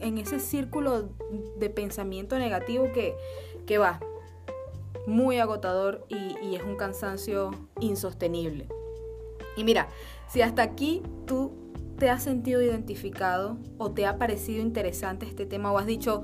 en 0.01 0.19
ese 0.19 0.41
círculo 0.41 1.09
de 1.57 1.71
pensamiento 1.71 2.37
negativo 2.37 2.91
que, 2.93 3.15
que 3.65 3.79
va 3.79 4.01
muy 5.07 5.39
agotador 5.39 6.05
y, 6.09 6.37
y 6.45 6.57
es 6.57 6.65
un 6.65 6.77
cansancio 6.77 7.53
insostenible. 7.81 8.67
Y 9.57 9.63
mira, 9.63 9.89
si 10.29 10.43
hasta 10.43 10.63
aquí 10.63 11.01
tú 11.27 11.53
te 11.97 12.11
has 12.11 12.23
sentido 12.23 12.63
identificado 12.63 13.59
o 13.79 13.91
te 13.91 14.07
ha 14.07 14.19
parecido 14.19 14.63
interesante 14.63 15.27
este 15.27 15.47
tema 15.47 15.73
o 15.73 15.79
has 15.79 15.87
dicho, 15.87 16.23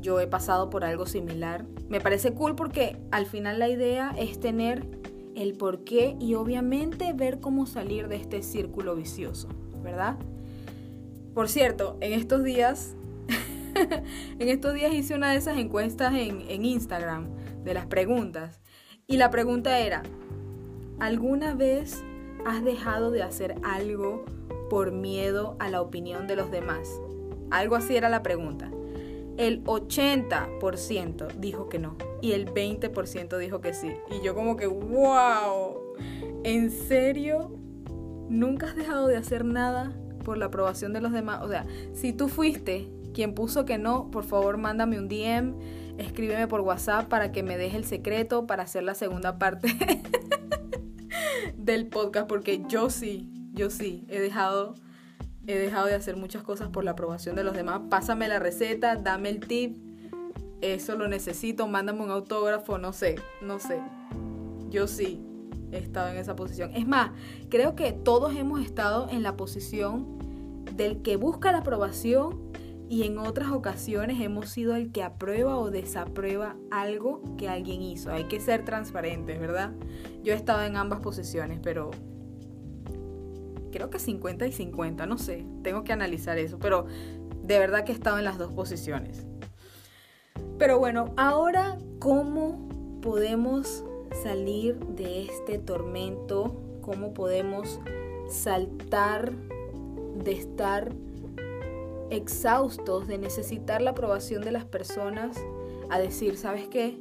yo 0.00 0.20
he 0.20 0.26
pasado 0.26 0.70
por 0.70 0.84
algo 0.84 1.06
similar. 1.06 1.64
Me 1.88 2.00
parece 2.00 2.32
cool 2.32 2.54
porque 2.54 2.96
al 3.10 3.26
final 3.26 3.58
la 3.58 3.68
idea 3.68 4.14
es 4.16 4.40
tener 4.40 4.86
el 5.34 5.54
porqué 5.54 6.16
y 6.18 6.34
obviamente 6.34 7.12
ver 7.12 7.40
cómo 7.40 7.66
salir 7.66 8.08
de 8.08 8.16
este 8.16 8.42
círculo 8.42 8.96
vicioso, 8.96 9.48
¿verdad? 9.82 10.16
Por 11.34 11.48
cierto, 11.48 11.96
en 12.00 12.12
estos 12.12 12.42
días, 12.42 12.96
en 14.38 14.48
estos 14.48 14.74
días 14.74 14.92
hice 14.92 15.14
una 15.14 15.30
de 15.30 15.38
esas 15.38 15.58
encuestas 15.58 16.14
en, 16.14 16.42
en 16.48 16.64
Instagram 16.64 17.28
de 17.64 17.74
las 17.74 17.86
preguntas 17.86 18.60
y 19.06 19.16
la 19.16 19.30
pregunta 19.30 19.78
era, 19.78 20.02
¿alguna 20.98 21.54
vez 21.54 22.02
has 22.44 22.64
dejado 22.64 23.10
de 23.10 23.22
hacer 23.22 23.56
algo 23.62 24.24
por 24.70 24.92
miedo 24.92 25.56
a 25.58 25.70
la 25.70 25.80
opinión 25.80 26.26
de 26.26 26.36
los 26.36 26.50
demás? 26.50 26.88
Algo 27.50 27.76
así 27.76 27.96
era 27.96 28.08
la 28.08 28.22
pregunta. 28.22 28.70
El 29.36 29.62
80% 29.64 31.34
dijo 31.34 31.68
que 31.68 31.78
no 31.78 31.96
y 32.20 32.32
el 32.32 32.52
20% 32.52 33.38
dijo 33.38 33.60
que 33.60 33.72
sí. 33.72 33.92
Y 34.10 34.24
yo 34.24 34.34
como 34.34 34.56
que, 34.56 34.66
wow, 34.66 35.78
¿en 36.44 36.70
serio? 36.70 37.50
¿Nunca 38.28 38.66
has 38.66 38.76
dejado 38.76 39.06
de 39.06 39.16
hacer 39.16 39.44
nada 39.44 39.92
por 40.24 40.36
la 40.36 40.46
aprobación 40.46 40.92
de 40.92 41.00
los 41.00 41.12
demás? 41.12 41.40
O 41.42 41.48
sea, 41.48 41.66
si 41.94 42.12
tú 42.12 42.28
fuiste 42.28 42.88
quien 43.14 43.34
puso 43.34 43.64
que 43.64 43.78
no, 43.78 44.10
por 44.10 44.24
favor 44.24 44.58
mándame 44.58 44.98
un 44.98 45.08
DM, 45.08 45.54
escríbeme 45.98 46.46
por 46.46 46.60
WhatsApp 46.60 47.08
para 47.08 47.32
que 47.32 47.42
me 47.42 47.56
deje 47.56 47.76
el 47.76 47.84
secreto 47.84 48.46
para 48.46 48.64
hacer 48.64 48.82
la 48.82 48.94
segunda 48.94 49.38
parte 49.38 49.68
del 51.72 51.86
podcast, 51.86 52.26
porque 52.26 52.62
yo 52.68 52.90
sí, 52.90 53.28
yo 53.52 53.70
sí, 53.70 54.06
he 54.08 54.20
dejado, 54.20 54.74
he 55.46 55.58
dejado 55.58 55.86
de 55.86 55.94
hacer 55.94 56.16
muchas 56.16 56.42
cosas 56.42 56.70
por 56.70 56.82
la 56.82 56.92
aprobación 56.92 57.36
de 57.36 57.44
los 57.44 57.54
demás. 57.54 57.82
Pásame 57.90 58.26
la 58.26 58.38
receta, 58.38 58.96
dame 58.96 59.28
el 59.28 59.40
tip, 59.40 59.76
eso 60.60 60.96
lo 60.96 61.08
necesito, 61.08 61.68
mándame 61.68 62.02
un 62.02 62.10
autógrafo, 62.10 62.78
no 62.78 62.92
sé, 62.92 63.16
no 63.42 63.58
sé. 63.58 63.80
Yo 64.70 64.86
sí 64.86 65.20
he 65.70 65.78
estado 65.78 66.08
en 66.08 66.16
esa 66.16 66.34
posición. 66.34 66.74
Es 66.74 66.86
más, 66.86 67.10
creo 67.50 67.76
que 67.76 67.92
todos 67.92 68.34
hemos 68.34 68.64
estado 68.64 69.08
en 69.10 69.22
la 69.22 69.36
posición 69.36 70.18
del 70.74 71.02
que 71.02 71.16
busca 71.16 71.52
la 71.52 71.58
aprobación 71.58 72.47
y 72.88 73.02
en 73.02 73.18
otras 73.18 73.50
ocasiones 73.50 74.20
hemos 74.20 74.48
sido 74.48 74.74
el 74.74 74.92
que 74.92 75.02
aprueba 75.02 75.58
o 75.58 75.70
desaprueba 75.70 76.56
algo 76.70 77.22
que 77.36 77.48
alguien 77.48 77.82
hizo. 77.82 78.10
Hay 78.10 78.24
que 78.24 78.40
ser 78.40 78.64
transparentes, 78.64 79.38
¿verdad? 79.38 79.72
Yo 80.22 80.32
he 80.32 80.36
estado 80.36 80.64
en 80.64 80.76
ambas 80.76 81.00
posiciones, 81.00 81.60
pero 81.62 81.90
creo 83.70 83.90
que 83.90 83.98
50 83.98 84.46
y 84.46 84.52
50, 84.52 85.04
no 85.06 85.18
sé, 85.18 85.44
tengo 85.62 85.84
que 85.84 85.92
analizar 85.92 86.38
eso, 86.38 86.58
pero 86.58 86.86
de 87.42 87.58
verdad 87.58 87.84
que 87.84 87.92
he 87.92 87.94
estado 87.94 88.18
en 88.18 88.24
las 88.24 88.38
dos 88.38 88.52
posiciones. 88.52 89.26
Pero 90.58 90.78
bueno, 90.78 91.12
ahora, 91.16 91.78
¿cómo 91.98 92.68
podemos 93.02 93.84
salir 94.22 94.78
de 94.78 95.24
este 95.26 95.58
tormento? 95.58 96.62
¿Cómo 96.80 97.12
podemos 97.12 97.80
saltar 98.30 99.32
de 100.24 100.32
estar 100.32 100.92
exhaustos, 102.10 103.06
de 103.06 103.18
necesitar 103.18 103.82
la 103.82 103.90
aprobación 103.90 104.42
de 104.42 104.52
las 104.52 104.64
personas, 104.64 105.36
a 105.90 105.98
decir, 105.98 106.36
¿sabes 106.36 106.68
qué? 106.68 106.98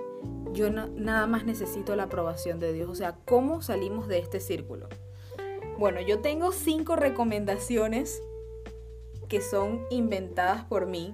Yo 0.53 0.69
nada 0.69 1.27
más 1.27 1.45
necesito 1.45 1.95
la 1.95 2.03
aprobación 2.03 2.59
de 2.59 2.73
Dios. 2.73 2.89
O 2.89 2.95
sea, 2.95 3.17
¿cómo 3.25 3.61
salimos 3.61 4.07
de 4.07 4.19
este 4.19 4.39
círculo? 4.39 4.87
Bueno, 5.77 6.01
yo 6.01 6.19
tengo 6.19 6.51
cinco 6.51 6.95
recomendaciones 6.95 8.23
que 9.27 9.41
son 9.41 9.85
inventadas 9.89 10.63
por 10.63 10.87
mí, 10.87 11.13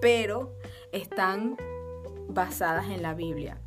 pero 0.00 0.54
están 0.92 1.56
basadas 2.28 2.88
en 2.88 3.02
la 3.02 3.14
Biblia. 3.14 3.60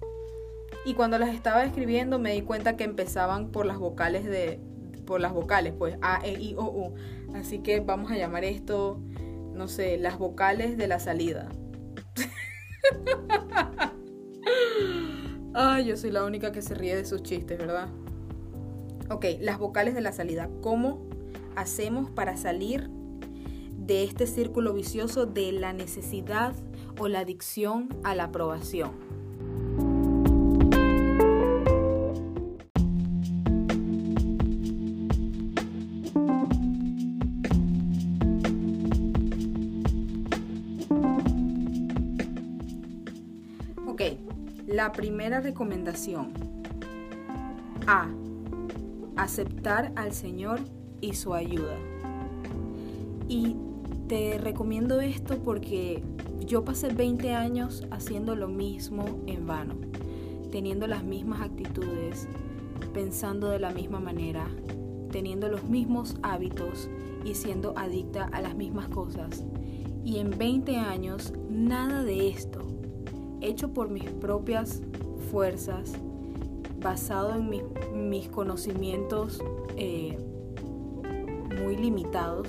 Y 0.86 0.96
cuando 0.96 1.17
las 1.17 1.34
estaba 1.34 1.63
escribiendo 1.63 2.20
me 2.20 2.34
di 2.34 2.41
cuenta 2.41 2.75
que 2.75 2.84
empezaban 2.84 3.51
por 3.51 3.65
las 3.65 3.77
vocales 3.77 4.25
de, 4.25 4.60
por 5.05 5.22
las 5.22 5.34
vocales, 5.34 5.74
pues 5.77 5.98
A, 6.01 6.22
E, 6.25 6.34
I, 6.34 6.55
O, 6.58 6.65
U. 6.65 6.96
Así 7.36 7.60
que 7.60 7.79
vamos 7.79 8.12
a 8.12 8.17
llamar 8.17 8.43
esto, 8.43 9.00
no 9.53 9.67
sé, 9.67 9.98
las 9.98 10.17
vocales 10.17 10.77
de 10.77 10.88
la 10.88 11.00
salida. 11.00 11.50
Ay, 15.53 15.86
yo 15.86 15.98
soy 15.98 16.12
la 16.12 16.24
única 16.24 16.51
que 16.51 16.62
se 16.62 16.74
ríe 16.74 16.95
de 16.95 17.05
sus 17.05 17.24
chistes, 17.24 17.57
¿verdad? 17.57 17.88
Ok, 19.10 19.25
las 19.39 19.60
vocales 19.60 19.93
de 19.93 20.01
la 20.01 20.12
salida. 20.12 20.50
¿Cómo 20.62 21.05
hacemos 21.55 22.10
para 22.10 22.38
salir 22.38 22.89
de 23.77 24.03
este 24.03 24.25
círculo 24.27 24.74
vicioso 24.74 25.25
de 25.25 25.51
la 25.51 25.74
necesidad 25.74 26.55
o 26.98 27.07
la 27.07 27.19
adicción 27.19 27.89
a 28.03 28.15
la 28.15 28.25
aprobación? 28.25 28.91
La 44.84 44.92
primera 44.92 45.40
recomendación. 45.40 46.34
A. 47.88 48.10
Aceptar 49.16 49.94
al 49.96 50.12
Señor 50.12 50.60
y 51.00 51.13
su 51.13 51.34
ayuda. 51.34 51.78
Y 53.30 53.56
te 54.10 54.38
recomiendo 54.40 55.00
esto 55.00 55.38
porque 55.38 56.04
yo 56.46 56.66
pasé 56.66 56.90
20 56.90 57.34
años 57.34 57.88
haciendo 57.92 58.36
lo 58.36 58.50
mismo 58.50 59.06
en 59.25 59.48
vano, 59.48 59.75
teniendo 60.52 60.86
las 60.86 61.06
mismas 61.06 61.40
actitudes, 61.40 62.28
pensando 62.94 63.48
de 63.48 63.60
la 63.60 63.72
misma 63.72 64.02
manera, 64.02 64.46
teniendo 65.12 65.48
los 65.48 65.63
mismos 65.63 66.18
hábitos 66.24 66.90
y 67.24 67.36
siendo 67.36 67.74
adicta 67.78 68.25
a 68.34 68.42
las 68.42 68.56
mismas 68.56 68.90
cosas. 68.90 69.46
Y 70.04 70.18
en 70.18 70.38
20 70.38 70.75
años 70.75 71.32
nada 71.50 72.04
de 72.04 72.28
esto, 72.28 72.73
hecho 73.43 73.73
por 73.73 73.89
mis 73.89 74.03
propias 74.03 74.81
fuerzas, 75.31 75.93
basado 76.81 77.35
en 77.35 78.09
mis, 78.09 78.27
conocimientos 78.29 79.41
eh, 79.77 80.17
muy 81.62 81.77
limitados, 81.77 82.47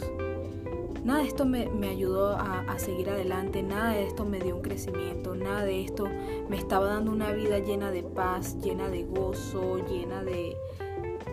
nada 1.05 1.21
de 1.21 1.29
esto 1.29 1.45
me, 1.45 1.69
ayudó 1.89 2.37
a, 2.37 2.79
seguir 2.79 3.11
adelante, 3.11 3.63
nada 3.63 3.91
de 3.91 4.07
esto 4.07 4.25
me 4.25 4.41
dio 4.41 4.57
un 4.57 4.63
crecimiento, 4.63 5.35
nada 5.35 5.65
de 5.65 5.85
esto 5.85 6.07
me 6.49 6.57
estaba 6.57 6.87
dando 6.87 7.13
una 7.13 7.33
vida 7.33 7.59
llena 7.59 7.91
de 7.91 8.03
paz, 8.03 8.57
llena 8.61 8.89
de 8.89 9.05
gozo, 9.05 9.79
llena 9.87 10.25
de, 10.25 10.57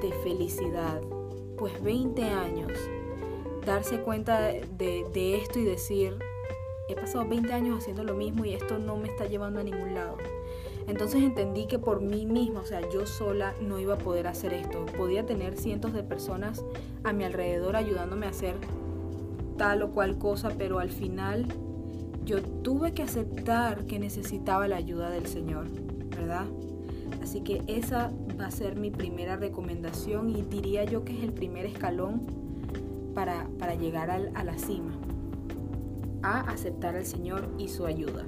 de 0.01 0.11
felicidad. 0.23 1.01
Pues 1.57 1.81
20 1.81 2.23
años, 2.23 2.71
darse 3.65 4.01
cuenta 4.01 4.41
de, 4.41 4.65
de 5.13 5.35
esto 5.37 5.59
y 5.59 5.63
decir, 5.63 6.17
he 6.91 6.95
pasado 6.95 7.27
20 7.27 7.53
años 7.53 7.79
haciendo 7.79 8.03
lo 8.03 8.15
mismo 8.15 8.45
y 8.45 8.53
esto 8.53 8.79
no 8.79 8.97
me 8.97 9.07
está 9.07 9.25
llevando 9.25 9.59
a 9.59 9.63
ningún 9.63 9.93
lado. 9.93 10.17
Entonces 10.87 11.23
entendí 11.23 11.67
que 11.67 11.79
por 11.79 12.01
mí 12.01 12.25
misma, 12.25 12.61
o 12.61 12.65
sea, 12.65 12.81
yo 12.89 13.05
sola 13.05 13.53
no 13.61 13.79
iba 13.79 13.95
a 13.95 13.97
poder 13.97 14.27
hacer 14.27 14.53
esto. 14.53 14.85
Podía 14.97 15.25
tener 15.25 15.57
cientos 15.57 15.93
de 15.93 16.03
personas 16.03 16.63
a 17.03 17.13
mi 17.13 17.23
alrededor 17.23 17.75
ayudándome 17.75 18.25
a 18.25 18.29
hacer 18.29 18.55
tal 19.57 19.83
o 19.83 19.91
cual 19.91 20.17
cosa, 20.17 20.49
pero 20.57 20.79
al 20.79 20.89
final 20.89 21.45
yo 22.25 22.41
tuve 22.41 22.93
que 22.93 23.03
aceptar 23.03 23.85
que 23.85 23.99
necesitaba 23.99 24.67
la 24.67 24.77
ayuda 24.77 25.09
del 25.09 25.27
Señor, 25.27 25.67
¿verdad? 26.09 26.45
Así 27.21 27.41
que 27.41 27.61
esa 27.67 28.11
va 28.39 28.47
a 28.47 28.51
ser 28.51 28.75
mi 28.75 28.89
primera 28.89 29.35
recomendación 29.35 30.29
y 30.29 30.41
diría 30.41 30.83
yo 30.83 31.03
que 31.03 31.17
es 31.17 31.23
el 31.23 31.33
primer 31.33 31.65
escalón 31.65 32.21
para, 33.13 33.45
llegar 33.75 34.09
a 34.09 34.43
la 34.43 34.57
cima, 34.57 34.91
a 36.23 36.41
aceptar 36.41 36.95
al 36.95 37.05
Señor 37.05 37.49
y 37.57 37.67
su 37.67 37.85
ayuda. 37.85 38.25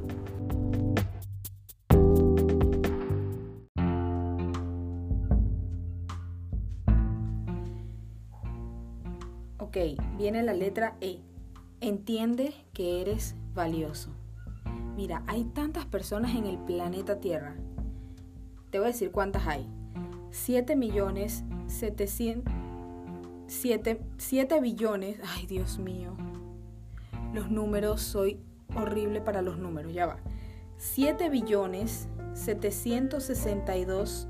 Ok, 9.59 9.77
viene 10.17 10.43
la 10.43 10.53
letra 10.53 10.97
E. 11.01 11.19
Entiende 11.81 12.53
que 12.73 13.01
eres 13.01 13.35
valioso. 13.55 14.11
Mira, 14.95 15.23
hay 15.25 15.45
tantas 15.45 15.85
personas 15.85 16.35
en 16.35 16.45
el 16.45 16.59
planeta 16.59 17.19
Tierra. 17.19 17.55
Te 18.69 18.77
voy 18.77 18.89
a 18.89 18.91
decir 18.91 19.11
cuántas 19.11 19.47
hay. 19.47 19.67
7 20.29 20.75
millones 20.75 21.43
700... 21.67 22.53
7, 23.47 23.99
7 24.17 24.61
billones... 24.61 25.17
Ay, 25.35 25.47
Dios 25.47 25.79
mío. 25.79 26.15
Los 27.33 27.49
números, 27.49 28.01
soy 28.01 28.39
horrible 28.75 29.21
para 29.21 29.41
los 29.41 29.57
números, 29.57 29.93
ya 29.93 30.05
va. 30.05 30.17
7 30.77 31.29
billones 31.29 32.09
762 32.33 34.27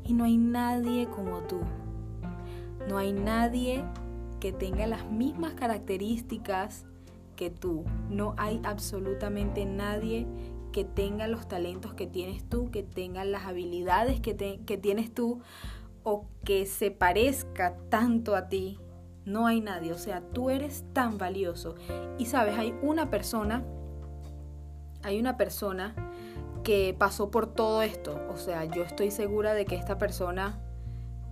Y 0.03 0.13
no 0.13 0.25
hay 0.25 0.37
nadie 0.37 1.07
como 1.07 1.39
tú. 1.41 1.59
No 2.87 2.97
hay 2.97 3.13
nadie 3.13 3.83
que 4.39 4.51
tenga 4.51 4.87
las 4.87 5.09
mismas 5.11 5.53
características 5.55 6.85
que 7.35 7.49
tú. 7.49 7.83
No 8.09 8.35
hay 8.37 8.61
absolutamente 8.63 9.65
nadie 9.65 10.27
que 10.77 10.85
tenga 10.85 11.25
los 11.27 11.47
talentos 11.47 11.95
que 11.95 12.05
tienes 12.05 12.47
tú, 12.47 12.69
que 12.69 12.83
tenga 12.83 13.25
las 13.25 13.45
habilidades 13.45 14.19
que, 14.19 14.61
que 14.63 14.77
tienes 14.77 15.11
tú 15.11 15.41
o 16.03 16.27
que 16.45 16.67
se 16.67 16.91
parezca 16.91 17.75
tanto 17.89 18.35
a 18.35 18.47
ti. 18.47 18.79
No 19.25 19.47
hay 19.47 19.59
nadie. 19.59 19.91
O 19.91 19.97
sea, 19.97 20.21
tú 20.21 20.51
eres 20.51 20.85
tan 20.93 21.17
valioso. 21.17 21.73
Y 22.19 22.27
sabes, 22.27 22.59
hay 22.59 22.75
una 22.83 23.09
persona 23.09 23.65
hay 25.01 25.19
una 25.19 25.35
persona 25.35 25.95
que 26.63 26.95
pasó 26.95 27.31
por 27.31 27.47
todo 27.47 27.81
esto. 27.81 28.21
O 28.29 28.37
sea, 28.37 28.65
yo 28.65 28.83
estoy 28.83 29.09
segura 29.09 29.55
de 29.55 29.65
que 29.65 29.77
esta 29.77 29.97
persona, 29.97 30.61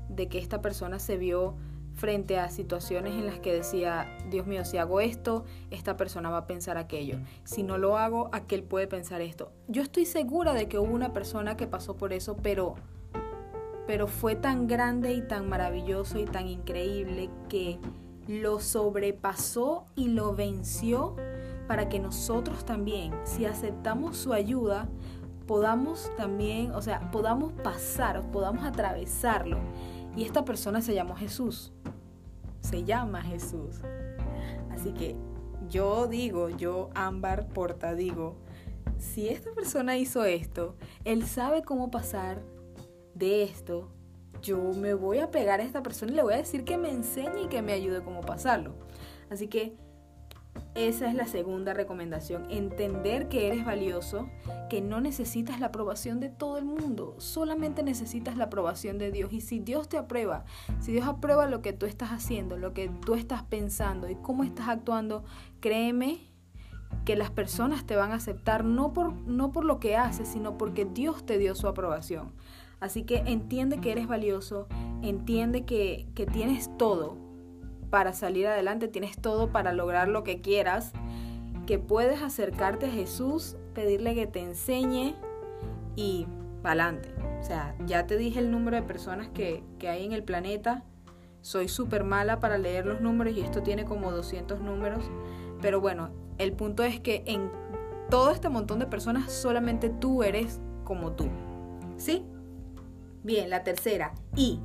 de 0.10 0.28
que 0.28 0.40
esta 0.40 0.60
persona 0.64 0.98
se 0.98 1.18
vio 1.18 1.56
frente 1.96 2.38
a 2.38 2.50
situaciones 2.50 3.14
en 3.14 3.26
las 3.26 3.40
que 3.40 3.54
decía, 3.54 4.18
Dios 4.30 4.46
mío, 4.46 4.66
si 4.66 4.78
hago 4.78 5.00
esto, 5.00 5.46
esta 5.72 5.98
persona 5.98 6.30
va 6.30 6.40
a 6.40 6.48
pensar 6.48 6.78
aquello. 6.78 7.20
Si 7.44 7.64
no 7.64 7.78
lo 7.78 7.98
hago, 7.98 8.30
aquel 8.34 8.64
puede 8.64 8.88
pensar 8.88 9.22
esto. 9.22 9.52
Yo 9.68 9.82
estoy 9.82 10.06
segura 10.06 10.54
de 10.54 10.68
que 10.68 10.78
hubo 10.78 10.94
una 10.94 11.14
persona 11.14 11.58
que 11.58 11.68
pasó 11.68 11.96
por 11.96 12.14
eso, 12.14 12.38
pero 12.38 12.76
pero 13.88 14.08
fue 14.08 14.36
tan 14.36 14.68
grande 14.68 15.14
y 15.14 15.22
tan 15.22 15.48
maravilloso 15.48 16.18
y 16.20 16.26
tan 16.26 16.48
increíble 16.48 17.30
que 17.50 17.80
lo 18.28 18.60
sobrepasó 18.60 19.86
y 19.96 20.08
lo 20.08 20.34
venció 20.34 21.16
para 21.68 21.90
que 21.90 22.00
nosotros 22.00 22.66
también, 22.66 23.14
si 23.24 23.46
aceptamos 23.46 24.18
su 24.18 24.34
ayuda, 24.34 24.88
podamos 25.48 26.12
también, 26.18 26.72
o 26.72 26.82
sea, 26.82 27.12
podamos 27.12 27.54
pasar, 27.54 28.22
podamos 28.32 28.66
atravesarlo. 28.66 29.60
Y 30.15 30.23
esta 30.23 30.45
persona 30.45 30.82
se 30.82 30.93
llamó 30.93 31.15
Jesús. 31.15 31.73
Se 32.62 32.84
llama 32.84 33.21
Jesús. 33.21 33.82
Así 34.71 34.91
que 34.91 35.15
yo 35.69 36.08
digo, 36.08 36.49
yo 36.49 36.89
Ámbar 36.95 37.47
Porta 37.49 37.95
digo, 37.95 38.36
si 38.97 39.28
esta 39.30 39.51
persona 39.51 39.97
hizo 39.97 40.25
esto, 40.25 40.75
él 41.04 41.25
sabe 41.25 41.63
cómo 41.63 41.91
pasar 41.91 42.41
de 43.13 43.43
esto, 43.43 43.89
yo 44.41 44.60
me 44.73 44.93
voy 44.93 45.19
a 45.19 45.32
pegar 45.32 45.60
a 45.60 45.63
esta 45.63 45.82
persona 45.82 46.12
y 46.12 46.15
le 46.15 46.23
voy 46.23 46.34
a 46.34 46.38
decir 46.38 46.63
que 46.65 46.78
me 46.78 46.91
enseñe 46.91 47.43
y 47.43 47.47
que 47.47 47.62
me 47.62 47.73
ayude 47.73 48.04
cómo 48.04 48.21
pasarlo. 48.21 48.75
Así 49.30 49.47
que 49.47 49.75
esa 50.76 51.08
es 51.08 51.15
la 51.15 51.26
segunda 51.26 51.74
recomendación, 51.74 52.52
entender 52.52 53.30
que 53.30 53.48
eres 53.48 53.65
valioso, 53.65 54.30
que 54.70 54.82
no 54.82 55.00
necesitas 55.00 55.62
la 55.62 55.68
aprobación 55.68 56.20
de 56.20 56.30
todo 56.30 56.58
el 56.58 56.65
mundo, 56.65 57.15
solamente 57.18 57.82
necesitas 57.82 58.36
la 58.36 58.46
aprobación 58.46 58.98
de 58.98 59.12
Dios. 59.12 59.32
Y 59.32 59.39
si 59.39 59.60
Dios 59.60 59.88
te 59.88 59.98
aprueba, 59.98 60.44
si 60.82 60.91
Dios 60.91 61.08
aprueba 61.08 61.48
lo 61.48 61.62
que 61.62 61.72
tú 61.72 61.86
estás 61.86 62.10
haciendo, 62.10 62.58
lo 62.58 62.74
que 62.74 62.89
tú 62.89 63.15
estás 63.15 63.44
pensando 63.44 64.10
y 64.10 64.15
cómo 64.15 64.44
estás 64.44 64.68
actuando, 64.68 65.24
créeme 65.62 66.20
que 67.06 67.15
las 67.15 67.32
personas 67.32 67.86
te 67.86 67.96
van 67.96 68.12
a 68.12 68.15
aceptar 68.15 68.65
no 68.65 68.91
por, 68.91 69.13
no 69.13 69.54
por 69.54 69.63
lo 69.63 69.80
que 69.80 69.96
haces, 69.96 70.28
sino 70.28 70.58
porque 70.58 70.84
Dios 70.84 71.26
te 71.26 71.38
dio 71.38 71.56
su 71.56 71.68
aprobación. 71.68 72.34
Así 72.82 73.04
que 73.04 73.20
entiende 73.26 73.80
que 73.80 73.94
eres 73.94 74.08
valioso, 74.08 74.68
entiende 75.02 75.63
que, 75.65 76.08
que 76.15 76.26
tienes 76.26 76.70
todo, 76.78 77.25
para 77.89 78.13
salir 78.13 78.48
adelante, 78.48 78.88
tienes 78.88 79.17
todo 79.17 79.50
para 79.50 79.74
lograr 79.74 80.08
lo 80.08 80.24
que 80.24 80.41
quieras, 80.41 80.91
que 81.65 81.80
puedes 81.80 82.21
acercarte 82.21 82.88
a 82.88 82.89
Jesús, 82.89 83.56
pedirle 83.74 84.15
que 84.15 84.28
te 84.28 84.39
enseñe 84.39 85.15
y 85.95 86.28
para 86.62 86.86
adelante. 86.86 87.13
O 87.39 87.43
sea, 87.43 87.76
ya 87.86 88.08
te 88.08 88.17
dije 88.17 88.39
el 88.39 88.52
número 88.52 88.78
de 88.78 88.84
personas 88.84 89.28
que, 89.30 89.63
que 89.80 89.89
hay 89.89 90.06
en 90.06 90.13
el 90.13 90.24
planeta. 90.24 90.84
Soy 91.41 91.67
súper 91.67 92.04
mala 92.04 92.39
para 92.39 92.58
leer 92.58 92.86
los 92.86 93.02
números 93.02 93.36
y 93.36 93.41
esto 93.41 93.62
tiene 93.62 93.86
como 93.86 94.12
200 94.12 94.62
números. 94.62 95.04
Pero 95.62 95.80
bueno, 95.80 96.10
el 96.38 96.54
punto 96.54 96.84
es 96.84 97.00
que 97.00 97.24
en 97.28 97.52
todo 98.10 98.32
este 98.32 98.50
montón 98.50 98.80
de 98.80 98.86
personas, 98.86 99.32
solamente 99.32 99.89
tú 99.89 100.24
eres 100.24 100.60
como 100.84 101.13
tú. 101.13 101.28
¿Sí? 101.98 102.26
Bien, 103.24 103.50
la 103.50 103.63
tercera. 103.63 104.13
Y 104.36 104.60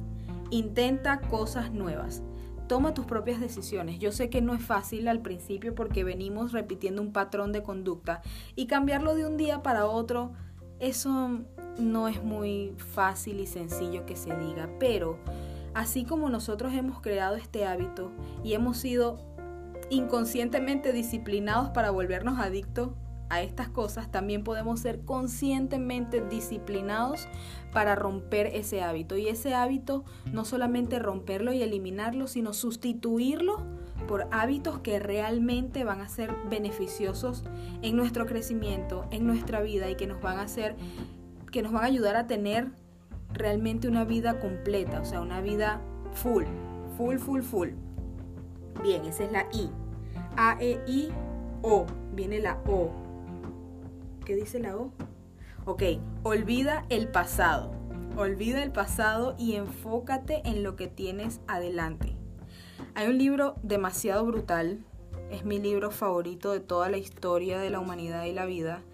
intenta 0.51 1.21
cosas 1.21 1.73
nuevas. 1.73 2.23
Toma 2.71 2.95
tus 2.95 3.05
propias 3.05 3.41
decisiones. 3.41 3.99
Yo 3.99 4.13
sé 4.13 4.31
que 4.31 4.41
no 4.41 4.55
es 4.55 4.63
fácil 4.63 5.09
al 5.09 5.23
principio 5.23 5.75
porque 5.75 6.05
venimos 6.05 6.53
repitiendo 6.53 7.03
un 7.03 7.13
patrón 7.13 7.51
de 7.51 7.65
conducta 7.65 8.23
y 8.55 8.69
cambiarlo 8.69 9.17
de 9.17 9.27
un 9.27 9.37
día 9.37 9.61
para 9.61 9.87
otro, 9.87 10.35
eso 10.79 11.41
no 11.81 12.07
es 12.07 12.23
muy 12.23 12.77
fácil 12.77 13.41
y 13.41 13.49
sencillo 13.49 14.07
que 14.07 14.15
se 14.15 14.37
diga, 14.37 14.71
pero 14.79 15.19
así 15.75 16.05
como 16.05 16.31
nosotros 16.31 16.73
hemos 16.73 17.01
creado 17.01 17.35
este 17.35 17.67
hábito 17.67 18.13
y 18.45 18.53
hemos 18.53 18.77
sido 18.77 19.19
inconscientemente 19.91 20.93
disciplinados 20.93 21.71
para 21.71 21.91
volvernos 21.91 22.39
adictos 22.39 22.91
a 23.31 23.43
estas 23.43 23.69
cosas, 23.69 24.11
también 24.11 24.45
podemos 24.45 24.81
ser 24.81 25.01
conscientemente 25.05 26.21
disciplinados 26.21 27.29
para 27.73 27.95
romper 27.95 28.47
ese 28.49 28.83
hábito. 28.83 29.17
Y 29.17 29.29
ese 29.29 29.55
hábito 29.55 30.05
no 30.33 30.45
solamente 30.45 30.99
romperlo 30.99 31.53
y 31.53 31.63
eliminarlo, 31.63 32.27
sino 32.27 32.53
sustituirlo 32.53 33.63
por 34.09 34.27
hábitos 34.33 34.81
que 34.81 34.99
realmente 34.99 35.85
van 35.85 36.01
a 36.01 36.09
ser 36.09 36.35
beneficiosos 36.51 37.45
en 37.83 37.97
nuestro 37.97 38.27
crecimiento, 38.27 39.07
en 39.11 39.27
nuestra 39.27 39.61
vida 39.63 39.89
y 39.89 39.95
que 39.95 40.07
nos 40.07 40.21
van 40.21 40.39
a 40.39 40.43
hacer 40.43 40.77
que 41.51 41.63
nos 41.63 41.73
van 41.73 41.85
a 41.85 41.87
ayudar 41.87 42.17
a 42.17 42.27
tener 42.27 42.69
realmente 43.33 43.89
una 43.89 44.05
vida 44.05 44.39
completa, 44.41 45.01
o 45.01 45.05
sea, 45.05 45.21
una 45.21 45.41
vida 45.41 45.81
full, 46.13 46.45
full, 46.97 47.17
full, 47.17 47.43
full. 47.43 47.69
Bien, 48.83 49.05
esa 49.05 49.25
es 49.25 49.33
la 49.33 49.47
I. 49.53 49.71
A, 50.37 50.57
E, 50.61 50.81
I, 50.87 51.09
O. 51.63 51.87
Viene 52.15 52.41
la 52.41 52.59
O. 52.67 52.91
¿Qué 54.31 54.37
dice 54.37 54.61
la 54.61 54.77
O? 54.77 54.93
Ok, 55.65 55.83
olvida 56.23 56.87
el 56.89 57.09
pasado. 57.09 57.73
Olvida 58.17 58.63
el 58.63 58.71
pasado 58.71 59.35
y 59.37 59.57
enfócate 59.57 60.43
en 60.45 60.63
lo 60.63 60.77
que 60.77 60.87
tienes 60.87 61.41
adelante. 61.49 62.15
Hay 62.95 63.09
un 63.09 63.19
libro 63.19 63.57
demasiado 63.65 64.25
brutal, 64.25 64.85
es 65.33 65.45
mi 65.45 65.59
libro 65.59 65.91
favorito 65.91 66.53
de 66.53 66.61
toda 66.61 66.89
la 66.91 66.99
historia 66.99 67.59
de 67.59 67.71
la 67.71 67.81
humanidad 67.81 68.23
y 68.27 68.33
la 68.33 68.47
vida, 68.47 68.85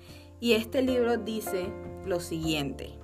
y 0.41 0.53
este 0.53 0.81
libro 0.81 1.19
dice 1.19 1.69
lo 2.07 2.19
siguiente. 2.21 2.95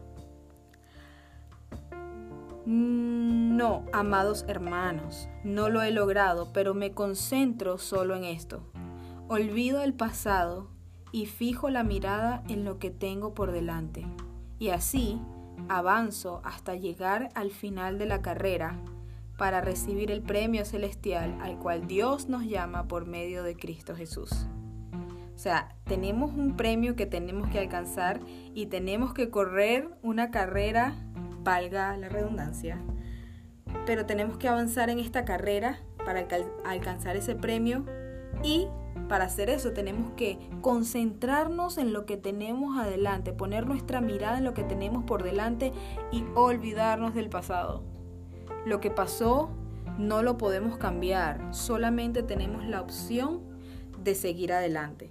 No, 2.65 3.85
amados 3.93 4.47
hermanos, 4.49 5.29
no 5.45 5.69
lo 5.69 5.83
he 5.83 5.91
logrado, 5.91 6.51
pero 6.55 6.73
me 6.73 6.95
concentro 6.95 7.77
solo 7.77 8.17
en 8.17 8.25
esto. 8.25 8.63
Olvido 9.29 9.83
el 9.83 9.93
pasado 9.93 10.72
y 11.13 11.27
fijo 11.27 11.71
la 11.71 11.85
mirada 11.85 12.43
en 12.49 12.65
lo 12.65 12.79
que 12.79 12.91
tengo 12.91 13.35
por 13.35 13.53
delante. 13.53 14.05
Y 14.59 14.71
así 14.71 15.21
avanzo 15.69 16.41
hasta 16.45 16.75
llegar 16.75 17.29
al 17.35 17.51
final 17.51 17.99
de 17.99 18.07
la 18.07 18.23
carrera 18.23 18.77
para 19.37 19.61
recibir 19.61 20.11
el 20.11 20.23
premio 20.23 20.65
celestial 20.65 21.39
al 21.41 21.59
cual 21.59 21.87
Dios 21.87 22.29
nos 22.29 22.45
llama 22.45 22.89
por 22.89 23.07
medio 23.07 23.43
de 23.43 23.57
Cristo 23.57 23.95
Jesús. 23.95 24.47
O 25.35 25.39
sea, 25.39 25.75
tenemos 25.85 26.33
un 26.33 26.57
premio 26.57 26.95
que 26.95 27.07
tenemos 27.07 27.49
que 27.49 27.59
alcanzar 27.59 28.21
y 28.55 28.67
tenemos 28.67 29.15
que 29.15 29.31
correr 29.31 29.89
una 30.03 30.31
carrera, 30.31 30.95
valga 31.43 31.97
la 31.97 32.09
redundancia, 32.09 32.79
pero 33.87 34.07
tenemos 34.07 34.37
que 34.37 34.49
avanzar 34.49 34.91
en 34.91 34.99
esta 34.99 35.25
carrera 35.25 35.81
para 36.05 36.27
alcanzar 36.65 37.17
ese 37.17 37.35
premio 37.35 37.85
y 38.45 38.69
para 39.09 39.25
hacer 39.25 39.51
eso 39.51 39.73
tenemos 39.73 40.13
que 40.17 40.39
concentrarnos 40.61 41.79
en 41.79 41.93
lo 41.93 42.07
que 42.07 42.17
tenemos 42.17 42.79
adelante, 42.79 43.33
poner 43.33 43.67
nuestra 43.67 44.01
mirada 44.01 44.39
en 44.39 44.45
lo 44.45 44.55
que 44.55 44.65
tenemos 44.65 45.05
por 45.05 45.23
delante 45.23 45.73
y 46.11 46.25
olvidarnos 46.35 47.15
del 47.15 47.29
pasado. 47.29 47.83
Lo 48.65 48.81
que 48.81 48.91
pasó 48.91 49.51
no 49.99 50.23
lo 50.23 50.39
podemos 50.39 50.79
cambiar, 50.79 51.55
solamente 51.55 52.23
tenemos 52.23 52.65
la 52.65 52.81
opción 52.81 53.41
de 54.03 54.15
seguir 54.15 54.53
adelante. 54.53 55.11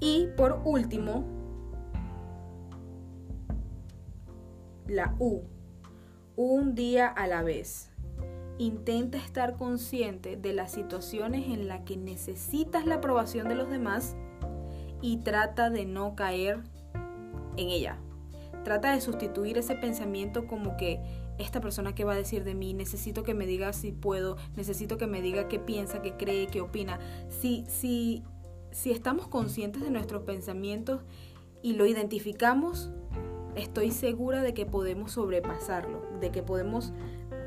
Y 0.00 0.28
por 0.36 0.60
último, 0.64 1.24
la 4.86 5.14
U, 5.18 5.42
un 6.36 6.74
día 6.74 7.08
a 7.08 7.26
la 7.26 7.42
vez. 7.42 7.90
Intenta 8.58 9.18
estar 9.18 9.56
consciente 9.56 10.36
de 10.36 10.52
las 10.52 10.72
situaciones 10.72 11.46
en 11.48 11.68
las 11.68 11.82
que 11.82 11.96
necesitas 11.96 12.86
la 12.86 12.96
aprobación 12.96 13.48
de 13.48 13.54
los 13.54 13.68
demás 13.68 14.16
y 15.02 15.18
trata 15.18 15.70
de 15.70 15.84
no 15.84 16.14
caer 16.16 16.60
en 17.56 17.68
ella. 17.68 17.98
Trata 18.64 18.92
de 18.92 19.00
sustituir 19.00 19.58
ese 19.58 19.74
pensamiento 19.76 20.46
como 20.46 20.76
que 20.76 21.00
esta 21.38 21.60
persona 21.60 21.94
que 21.94 22.04
va 22.04 22.14
a 22.14 22.16
decir 22.16 22.44
de 22.44 22.54
mí, 22.54 22.72
necesito 22.72 23.22
que 23.22 23.34
me 23.34 23.46
diga 23.46 23.72
si 23.72 23.92
puedo, 23.92 24.38
necesito 24.56 24.96
que 24.96 25.06
me 25.06 25.20
diga 25.20 25.48
qué 25.48 25.58
piensa, 25.58 26.00
qué 26.00 26.16
cree, 26.16 26.46
qué 26.46 26.62
opina. 26.62 26.98
Si, 27.28 27.64
si 27.68 28.24
si 28.76 28.90
estamos 28.90 29.26
conscientes 29.28 29.82
de 29.82 29.90
nuestros 29.90 30.24
pensamientos 30.24 31.00
y 31.62 31.72
lo 31.72 31.86
identificamos, 31.86 32.90
estoy 33.54 33.90
segura 33.90 34.42
de 34.42 34.52
que 34.52 34.66
podemos 34.66 35.12
sobrepasarlo, 35.12 36.02
de 36.20 36.30
que 36.30 36.42
podemos 36.42 36.92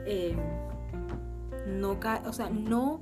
eh, 0.08 0.36
no, 1.70 1.98
o 2.26 2.34
sea, 2.34 2.50
no, 2.50 3.02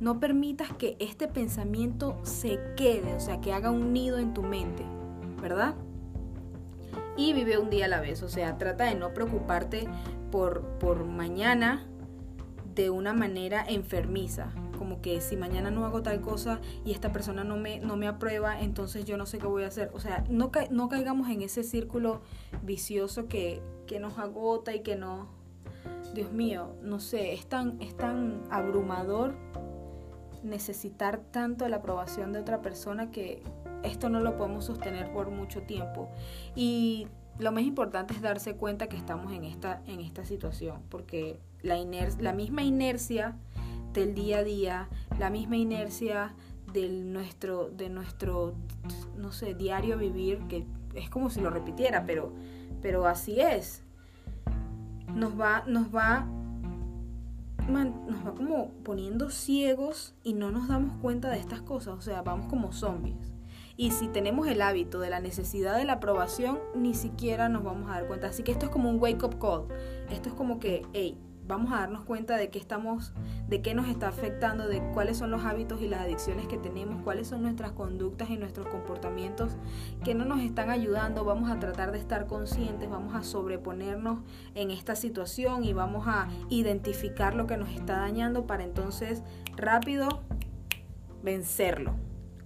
no 0.00 0.20
permitas 0.20 0.72
que 0.72 0.96
este 1.00 1.28
pensamiento 1.28 2.18
se 2.22 2.58
quede, 2.76 3.14
o 3.14 3.20
sea, 3.20 3.40
que 3.40 3.52
haga 3.52 3.70
un 3.70 3.92
nido 3.92 4.18
en 4.18 4.34
tu 4.34 4.42
mente, 4.42 4.84
¿verdad? 5.40 5.74
Y 7.16 7.32
vive 7.32 7.58
un 7.58 7.70
día 7.70 7.86
a 7.86 7.88
la 7.88 8.00
vez, 8.00 8.22
o 8.22 8.28
sea, 8.28 8.58
trata 8.58 8.84
de 8.84 8.94
no 8.94 9.12
preocuparte 9.12 9.88
por, 10.30 10.62
por 10.78 11.04
mañana 11.04 11.86
de 12.74 12.90
una 12.90 13.12
manera 13.12 13.64
enfermiza, 13.66 14.52
como 14.78 15.00
que 15.02 15.20
si 15.20 15.36
mañana 15.36 15.72
no 15.72 15.84
hago 15.84 16.02
tal 16.02 16.20
cosa 16.20 16.60
y 16.84 16.92
esta 16.92 17.10
persona 17.12 17.42
no 17.42 17.56
me, 17.56 17.80
no 17.80 17.96
me 17.96 18.06
aprueba, 18.06 18.60
entonces 18.60 19.04
yo 19.04 19.16
no 19.16 19.26
sé 19.26 19.38
qué 19.38 19.48
voy 19.48 19.64
a 19.64 19.66
hacer. 19.66 19.90
O 19.92 20.00
sea, 20.00 20.24
no, 20.30 20.52
no 20.70 20.88
caigamos 20.88 21.28
en 21.28 21.42
ese 21.42 21.64
círculo 21.64 22.22
vicioso 22.62 23.26
que, 23.26 23.60
que 23.88 23.98
nos 23.98 24.18
agota 24.18 24.74
y 24.74 24.80
que 24.84 24.94
no... 24.94 25.37
Dios 26.14 26.32
mío, 26.32 26.74
no 26.82 27.00
sé, 27.00 27.34
es 27.34 27.46
tan, 27.46 27.80
es 27.80 27.96
tan 27.96 28.42
abrumador 28.50 29.34
necesitar 30.42 31.20
tanto 31.30 31.68
la 31.68 31.76
aprobación 31.76 32.32
de 32.32 32.40
otra 32.40 32.62
persona 32.62 33.10
que 33.10 33.42
esto 33.82 34.08
no 34.08 34.20
lo 34.20 34.36
podemos 34.36 34.64
sostener 34.64 35.12
por 35.12 35.30
mucho 35.30 35.62
tiempo. 35.62 36.08
Y 36.54 37.08
lo 37.38 37.52
más 37.52 37.64
importante 37.64 38.14
es 38.14 38.20
darse 38.20 38.56
cuenta 38.56 38.88
que 38.88 38.96
estamos 38.96 39.32
en 39.32 39.44
esta, 39.44 39.82
en 39.86 40.00
esta 40.00 40.24
situación, 40.24 40.82
porque 40.88 41.38
la, 41.62 41.76
la 42.18 42.32
misma 42.32 42.62
inercia 42.62 43.36
del 43.92 44.14
día 44.14 44.38
a 44.38 44.44
día, 44.44 44.88
la 45.18 45.30
misma 45.30 45.56
inercia 45.56 46.34
del 46.72 47.12
nuestro, 47.12 47.70
de 47.70 47.88
nuestro, 47.88 48.54
no 49.16 49.32
sé, 49.32 49.54
diario 49.54 49.96
vivir, 49.96 50.40
que 50.48 50.66
es 50.94 51.08
como 51.10 51.30
si 51.30 51.40
lo 51.40 51.50
repitiera, 51.50 52.04
pero, 52.04 52.32
pero 52.82 53.06
así 53.06 53.40
es. 53.40 53.84
Nos 55.18 55.38
va, 55.38 55.64
nos 55.66 55.92
va, 55.94 56.26
nos 57.68 58.26
va 58.26 58.34
como 58.36 58.70
poniendo 58.84 59.30
ciegos 59.30 60.14
y 60.22 60.34
no 60.34 60.52
nos 60.52 60.68
damos 60.68 60.94
cuenta 61.02 61.28
de 61.28 61.40
estas 61.40 61.60
cosas, 61.60 61.94
o 61.98 62.00
sea, 62.00 62.22
vamos 62.22 62.46
como 62.46 62.72
zombies. 62.72 63.16
Y 63.76 63.90
si 63.90 64.08
tenemos 64.08 64.46
el 64.46 64.62
hábito 64.62 65.00
de 65.00 65.10
la 65.10 65.20
necesidad 65.20 65.76
de 65.76 65.84
la 65.84 65.94
aprobación, 65.94 66.58
ni 66.74 66.94
siquiera 66.94 67.48
nos 67.48 67.64
vamos 67.64 67.90
a 67.90 67.94
dar 67.94 68.06
cuenta. 68.06 68.28
Así 68.28 68.42
que 68.42 68.52
esto 68.52 68.66
es 68.66 68.72
como 68.72 68.90
un 68.90 69.00
wake 69.00 69.22
up 69.24 69.38
call. 69.38 69.66
Esto 70.10 70.28
es 70.28 70.34
como 70.34 70.58
que, 70.58 70.84
hey, 70.92 71.16
vamos 71.48 71.72
a 71.72 71.76
darnos 71.76 72.04
cuenta 72.04 72.36
de 72.36 72.50
qué 72.50 72.58
estamos, 72.58 73.12
de 73.48 73.62
qué 73.62 73.74
nos 73.74 73.88
está 73.88 74.08
afectando, 74.08 74.68
de 74.68 74.82
cuáles 74.92 75.16
son 75.16 75.30
los 75.30 75.44
hábitos 75.44 75.80
y 75.80 75.88
las 75.88 76.02
adicciones 76.02 76.46
que 76.46 76.58
tenemos, 76.58 77.02
cuáles 77.02 77.26
son 77.26 77.42
nuestras 77.42 77.72
conductas 77.72 78.28
y 78.28 78.36
nuestros 78.36 78.68
comportamientos 78.68 79.56
que 80.04 80.14
no 80.14 80.26
nos 80.26 80.40
están 80.40 80.68
ayudando. 80.68 81.24
Vamos 81.24 81.50
a 81.50 81.58
tratar 81.58 81.90
de 81.90 81.98
estar 81.98 82.26
conscientes, 82.26 82.90
vamos 82.90 83.14
a 83.14 83.24
sobreponernos 83.24 84.20
en 84.54 84.70
esta 84.70 84.94
situación 84.94 85.64
y 85.64 85.72
vamos 85.72 86.06
a 86.06 86.28
identificar 86.50 87.34
lo 87.34 87.46
que 87.46 87.56
nos 87.56 87.70
está 87.70 87.96
dañando 87.98 88.46
para 88.46 88.62
entonces 88.62 89.22
rápido 89.56 90.22
vencerlo 91.22 91.94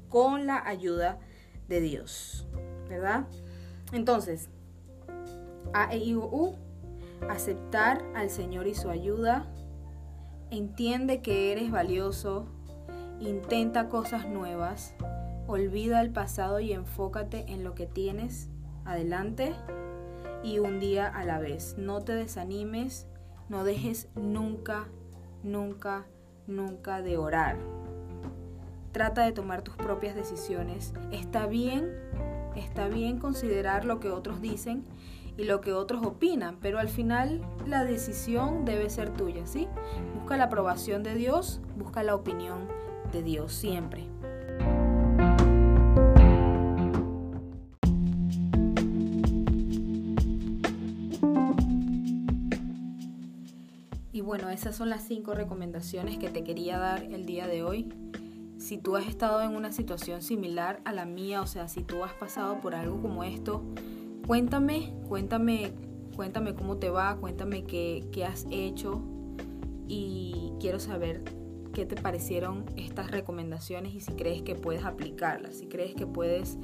con 0.08 0.46
la 0.46 0.64
ayuda 0.64 1.18
de 1.68 1.80
Dios, 1.80 2.46
¿verdad? 2.88 3.26
Entonces, 3.92 4.48
A, 5.72 5.92
E, 5.92 5.98
I, 5.98 6.14
U 6.14 6.56
aceptar 7.28 8.04
al 8.14 8.30
Señor 8.30 8.66
y 8.66 8.74
su 8.74 8.90
ayuda, 8.90 9.46
entiende 10.50 11.22
que 11.22 11.52
eres 11.52 11.70
valioso, 11.70 12.46
intenta 13.20 13.88
cosas 13.88 14.28
nuevas, 14.28 14.94
olvida 15.46 16.00
el 16.00 16.10
pasado 16.10 16.60
y 16.60 16.72
enfócate 16.72 17.44
en 17.48 17.64
lo 17.64 17.74
que 17.74 17.86
tienes 17.86 18.48
adelante 18.84 19.54
y 20.42 20.58
un 20.58 20.80
día 20.80 21.06
a 21.06 21.24
la 21.24 21.38
vez. 21.38 21.76
No 21.78 22.00
te 22.00 22.14
desanimes, 22.14 23.06
no 23.48 23.64
dejes 23.64 24.08
nunca, 24.14 24.88
nunca, 25.42 26.06
nunca 26.46 27.02
de 27.02 27.16
orar. 27.16 27.58
trata 28.92 29.24
de 29.24 29.32
tomar 29.32 29.62
tus 29.62 29.74
propias 29.76 30.14
decisiones. 30.14 30.92
Está 31.12 31.46
bien, 31.46 31.90
está 32.56 32.88
bien 32.88 33.18
considerar 33.18 33.86
lo 33.86 34.00
que 34.00 34.10
otros 34.10 34.42
dicen 34.42 34.84
y 35.36 35.44
lo 35.44 35.60
que 35.60 35.72
otros 35.72 36.04
opinan, 36.04 36.58
pero 36.60 36.78
al 36.78 36.88
final 36.88 37.40
la 37.66 37.84
decisión 37.84 38.64
debe 38.64 38.90
ser 38.90 39.10
tuya, 39.10 39.46
¿sí? 39.46 39.68
Busca 40.14 40.36
la 40.36 40.44
aprobación 40.44 41.02
de 41.02 41.14
Dios, 41.14 41.60
busca 41.76 42.02
la 42.02 42.14
opinión 42.14 42.68
de 43.12 43.22
Dios 43.22 43.52
siempre. 43.52 44.06
Y 54.14 54.20
bueno, 54.20 54.50
esas 54.50 54.76
son 54.76 54.90
las 54.90 55.02
cinco 55.02 55.34
recomendaciones 55.34 56.18
que 56.18 56.28
te 56.28 56.44
quería 56.44 56.78
dar 56.78 57.02
el 57.02 57.24
día 57.24 57.46
de 57.46 57.62
hoy. 57.62 57.88
Si 58.58 58.78
tú 58.78 58.96
has 58.96 59.06
estado 59.06 59.42
en 59.42 59.56
una 59.56 59.72
situación 59.72 60.22
similar 60.22 60.80
a 60.84 60.92
la 60.92 61.06
mía, 61.06 61.40
o 61.40 61.46
sea, 61.46 61.66
si 61.66 61.82
tú 61.82 62.04
has 62.04 62.12
pasado 62.12 62.60
por 62.60 62.74
algo 62.74 63.00
como 63.00 63.24
esto, 63.24 63.64
Cuéntame, 64.26 64.94
cuéntame, 65.08 65.72
cuéntame 66.14 66.54
cómo 66.54 66.76
te 66.76 66.90
va, 66.90 67.16
cuéntame 67.16 67.64
qué, 67.64 68.24
has 68.24 68.46
hecho 68.50 69.02
y 69.88 70.52
quiero 70.60 70.78
saber 70.78 71.24
qué 71.74 71.86
te 71.86 71.96
parecieron 71.96 72.64
estas 72.76 73.10
recomendaciones 73.10 73.94
y 73.94 74.00
si 74.00 74.12
crees 74.12 74.42
que 74.42 74.54
puedes 74.54 74.84
aplicarlas, 74.84 75.56
si 75.56 75.66
crees 75.66 75.94
que 75.94 76.06
puedes 76.06 76.56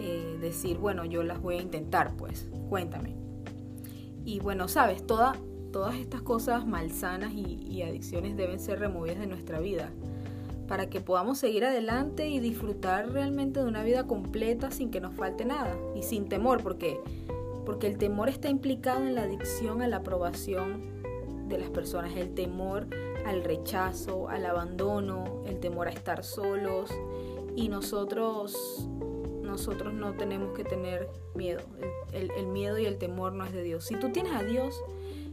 eh, 0.00 0.38
decir, 0.40 0.78
bueno, 0.78 1.04
yo 1.04 1.22
las 1.22 1.42
voy 1.42 1.56
a 1.56 1.62
intentar, 1.62 2.16
pues 2.16 2.48
cuéntame. 2.70 3.14
Y 4.24 4.40
bueno, 4.40 4.68
sabes, 4.68 5.06
todas 5.06 5.36
estas 6.00 6.22
cosas 6.22 6.66
malsanas 6.66 7.34
y 7.34 7.82
adicciones 7.82 8.34
deben 8.36 8.58
ser 8.58 8.78
removidas 8.78 9.18
de 9.18 9.26
nuestra 9.26 9.60
vida 9.60 9.92
para 10.66 10.88
que 10.88 11.00
podamos 11.00 11.38
seguir 11.38 11.64
adelante 11.64 12.28
y 12.28 12.40
disfrutar 12.40 13.10
realmente 13.10 13.60
de 13.60 13.66
una 13.66 13.82
vida 13.82 14.06
completa 14.06 14.70
sin 14.70 14.90
que 14.90 15.00
nos 15.00 15.14
falte 15.14 15.44
nada 15.44 15.76
y 15.94 16.02
sin 16.02 16.28
temor, 16.28 16.62
porque, 16.62 17.00
porque 17.64 17.86
el 17.86 17.98
temor 17.98 18.28
está 18.28 18.48
implicado 18.48 19.04
en 19.04 19.14
la 19.14 19.22
adicción 19.22 19.82
a 19.82 19.88
la 19.88 19.98
aprobación 19.98 20.82
de 21.48 21.58
las 21.58 21.70
personas, 21.70 22.16
el 22.16 22.34
temor 22.34 22.86
al 23.26 23.42
rechazo, 23.42 24.28
al 24.28 24.46
abandono, 24.46 25.42
el 25.46 25.60
temor 25.60 25.88
a 25.88 25.90
estar 25.90 26.24
solos 26.24 26.90
y 27.56 27.68
nosotros 27.68 28.88
nosotros 29.42 29.94
no 29.94 30.14
tenemos 30.14 30.56
que 30.56 30.64
tener 30.64 31.08
miedo. 31.34 31.60
El, 32.12 32.30
el, 32.32 32.46
miedo 32.46 32.76
y 32.78 32.86
el 32.86 32.98
temor 32.98 33.32
no 33.34 33.44
es 33.44 33.52
de 33.52 33.62
Dios. 33.62 33.84
Si 33.84 33.94
tú 33.94 34.10
tienes 34.10 34.32
a 34.34 34.42
Dios, 34.42 34.82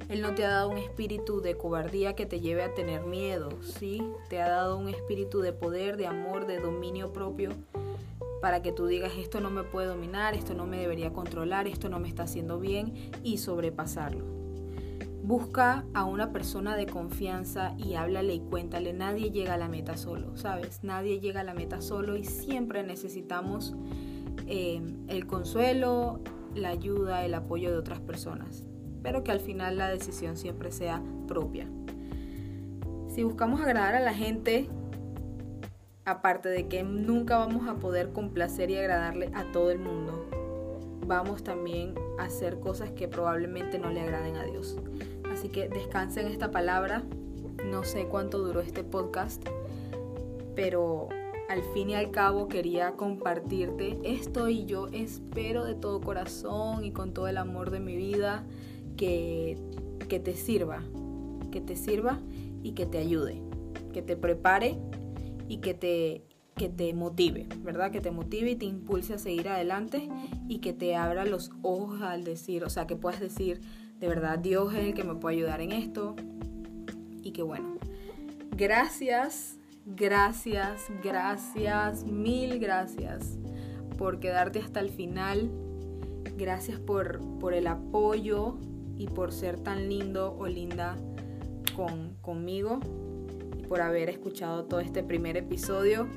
él 0.09 0.21
no 0.21 0.33
te 0.35 0.45
ha 0.45 0.49
dado 0.49 0.69
un 0.69 0.77
espíritu 0.77 1.41
de 1.41 1.55
cobardía 1.55 2.15
que 2.15 2.25
te 2.25 2.39
lleve 2.39 2.63
a 2.63 2.73
tener 2.73 3.05
miedo, 3.05 3.49
¿sí? 3.61 4.01
Te 4.29 4.41
ha 4.41 4.49
dado 4.49 4.77
un 4.77 4.89
espíritu 4.89 5.41
de 5.41 5.53
poder, 5.53 5.97
de 5.97 6.07
amor, 6.07 6.47
de 6.47 6.59
dominio 6.59 7.13
propio 7.13 7.51
para 8.41 8.61
que 8.63 8.71
tú 8.71 8.87
digas 8.87 9.13
esto 9.17 9.39
no 9.39 9.51
me 9.51 9.63
puede 9.63 9.87
dominar, 9.87 10.33
esto 10.33 10.53
no 10.53 10.65
me 10.65 10.77
debería 10.77 11.13
controlar, 11.13 11.67
esto 11.67 11.87
no 11.89 11.99
me 11.99 12.07
está 12.07 12.23
haciendo 12.23 12.59
bien 12.59 12.93
y 13.23 13.37
sobrepasarlo. 13.37 14.25
Busca 15.23 15.85
a 15.93 16.03
una 16.03 16.33
persona 16.33 16.75
de 16.75 16.87
confianza 16.87 17.75
y 17.77 17.93
háblale 17.93 18.33
y 18.33 18.39
cuéntale. 18.39 18.91
Nadie 18.91 19.29
llega 19.29 19.53
a 19.53 19.57
la 19.57 19.69
meta 19.69 19.95
solo, 19.95 20.35
¿sabes? 20.35 20.83
Nadie 20.83 21.19
llega 21.19 21.41
a 21.41 21.43
la 21.43 21.53
meta 21.53 21.79
solo 21.79 22.17
y 22.17 22.25
siempre 22.25 22.83
necesitamos 22.83 23.75
eh, 24.47 24.81
el 25.07 25.27
consuelo, 25.27 26.19
la 26.55 26.69
ayuda, 26.69 27.23
el 27.23 27.35
apoyo 27.35 27.71
de 27.71 27.77
otras 27.77 27.99
personas 27.99 28.65
pero 29.03 29.23
que 29.23 29.31
al 29.31 29.39
final 29.39 29.77
la 29.77 29.89
decisión 29.89 30.37
siempre 30.37 30.71
sea 30.71 31.01
propia. 31.27 31.67
Si 33.07 33.23
buscamos 33.23 33.61
agradar 33.61 33.95
a 33.95 33.99
la 33.99 34.13
gente, 34.13 34.69
aparte 36.05 36.49
de 36.49 36.67
que 36.67 36.83
nunca 36.83 37.37
vamos 37.37 37.67
a 37.67 37.75
poder 37.75 38.11
complacer 38.11 38.69
y 38.69 38.77
agradarle 38.77 39.29
a 39.33 39.51
todo 39.51 39.71
el 39.71 39.79
mundo, 39.79 40.27
vamos 41.05 41.43
también 41.43 41.93
a 42.19 42.23
hacer 42.23 42.59
cosas 42.59 42.91
que 42.91 43.07
probablemente 43.07 43.79
no 43.79 43.89
le 43.89 44.01
agraden 44.01 44.37
a 44.37 44.45
Dios. 44.45 44.77
Así 45.31 45.49
que 45.49 45.67
descansa 45.67 46.21
en 46.21 46.27
esta 46.27 46.51
palabra. 46.51 47.03
No 47.65 47.83
sé 47.83 48.05
cuánto 48.05 48.39
duró 48.39 48.61
este 48.61 48.83
podcast, 48.83 49.43
pero 50.55 51.09
al 51.49 51.63
fin 51.73 51.89
y 51.89 51.95
al 51.95 52.11
cabo 52.11 52.47
quería 52.47 52.93
compartirte 52.93 53.99
esto 54.03 54.47
y 54.47 54.65
yo 54.65 54.87
espero 54.93 55.65
de 55.65 55.75
todo 55.75 55.99
corazón 55.99 56.85
y 56.85 56.91
con 56.91 57.13
todo 57.13 57.27
el 57.27 57.37
amor 57.37 57.71
de 57.71 57.81
mi 57.81 57.97
vida 57.97 58.45
que, 59.01 60.19
te 60.23 60.35
sirva, 60.35 60.83
que 61.51 61.59
te 61.59 61.75
sirva 61.75 62.19
y 62.61 62.73
que 62.73 62.85
te 62.85 62.99
ayude, 62.99 63.41
que 63.93 64.03
te 64.03 64.15
prepare 64.15 64.77
y 65.47 65.57
que 65.57 65.73
te, 65.73 66.23
que 66.55 66.69
te 66.69 66.93
motive, 66.93 67.47
¿verdad? 67.63 67.91
Que 67.91 67.99
te 67.99 68.11
motive 68.11 68.51
y 68.51 68.55
te 68.55 68.65
impulse 68.65 69.15
a 69.15 69.17
seguir 69.17 69.49
adelante 69.49 70.07
y 70.47 70.59
que 70.59 70.73
te 70.73 70.95
abra 70.95 71.25
los 71.25 71.49
ojos 71.63 72.03
al 72.03 72.23
decir, 72.23 72.63
o 72.63 72.69
sea, 72.69 72.85
que 72.85 72.95
puedas 72.95 73.19
decir, 73.19 73.61
de 73.99 74.07
verdad, 74.07 74.37
Dios 74.37 74.71
es 74.75 74.81
el 74.81 74.93
que 74.93 75.03
me 75.03 75.15
puede 75.15 75.37
ayudar 75.37 75.61
en 75.61 75.71
esto. 75.71 76.15
Y 77.23 77.31
que 77.31 77.41
bueno, 77.41 77.77
gracias, 78.55 79.57
gracias, 79.87 80.91
gracias, 81.03 82.03
mil 82.03 82.59
gracias 82.59 83.39
por 83.97 84.19
quedarte 84.19 84.59
hasta 84.59 84.79
el 84.79 84.91
final. 84.91 85.49
Gracias 86.37 86.79
por, 86.79 87.19
por 87.39 87.53
el 87.53 87.67
apoyo, 87.67 88.57
y 89.01 89.07
por 89.07 89.31
ser 89.31 89.59
tan 89.59 89.89
lindo 89.89 90.35
o 90.37 90.45
linda 90.45 90.95
con, 91.75 92.13
conmigo 92.21 92.79
por 93.67 93.81
haber 93.81 94.09
escuchado 94.09 94.65
todo 94.65 94.79
este 94.79 95.01
primer 95.01 95.37
episodio. 95.37 96.07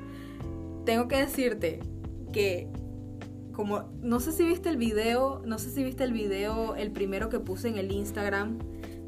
Tengo 0.85 1.09
que 1.09 1.16
decirte 1.16 1.81
que 2.31 2.68
como 3.53 3.85
no 4.03 4.20
sé 4.20 4.33
si 4.33 4.44
viste 4.44 4.68
el 4.68 4.77
video, 4.77 5.40
no 5.47 5.59
sé 5.59 5.70
si 5.70 5.83
viste 5.83 6.05
el 6.05 6.12
video, 6.12 6.75
el 6.75 6.90
primero 6.90 7.31
que 7.31 7.40
puse 7.40 7.68
en 7.68 7.79
el 7.79 7.90
Instagram, 7.90 8.59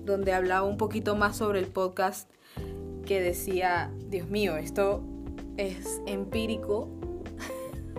donde 0.07 0.33
hablaba 0.33 0.67
un 0.67 0.79
poquito 0.79 1.15
más 1.15 1.37
sobre 1.37 1.59
el 1.59 1.67
podcast, 1.67 2.31
que 3.05 3.21
decía, 3.21 3.93
Dios 4.09 4.31
mío, 4.31 4.57
esto 4.57 5.03
es 5.59 6.01
empírico. 6.07 6.89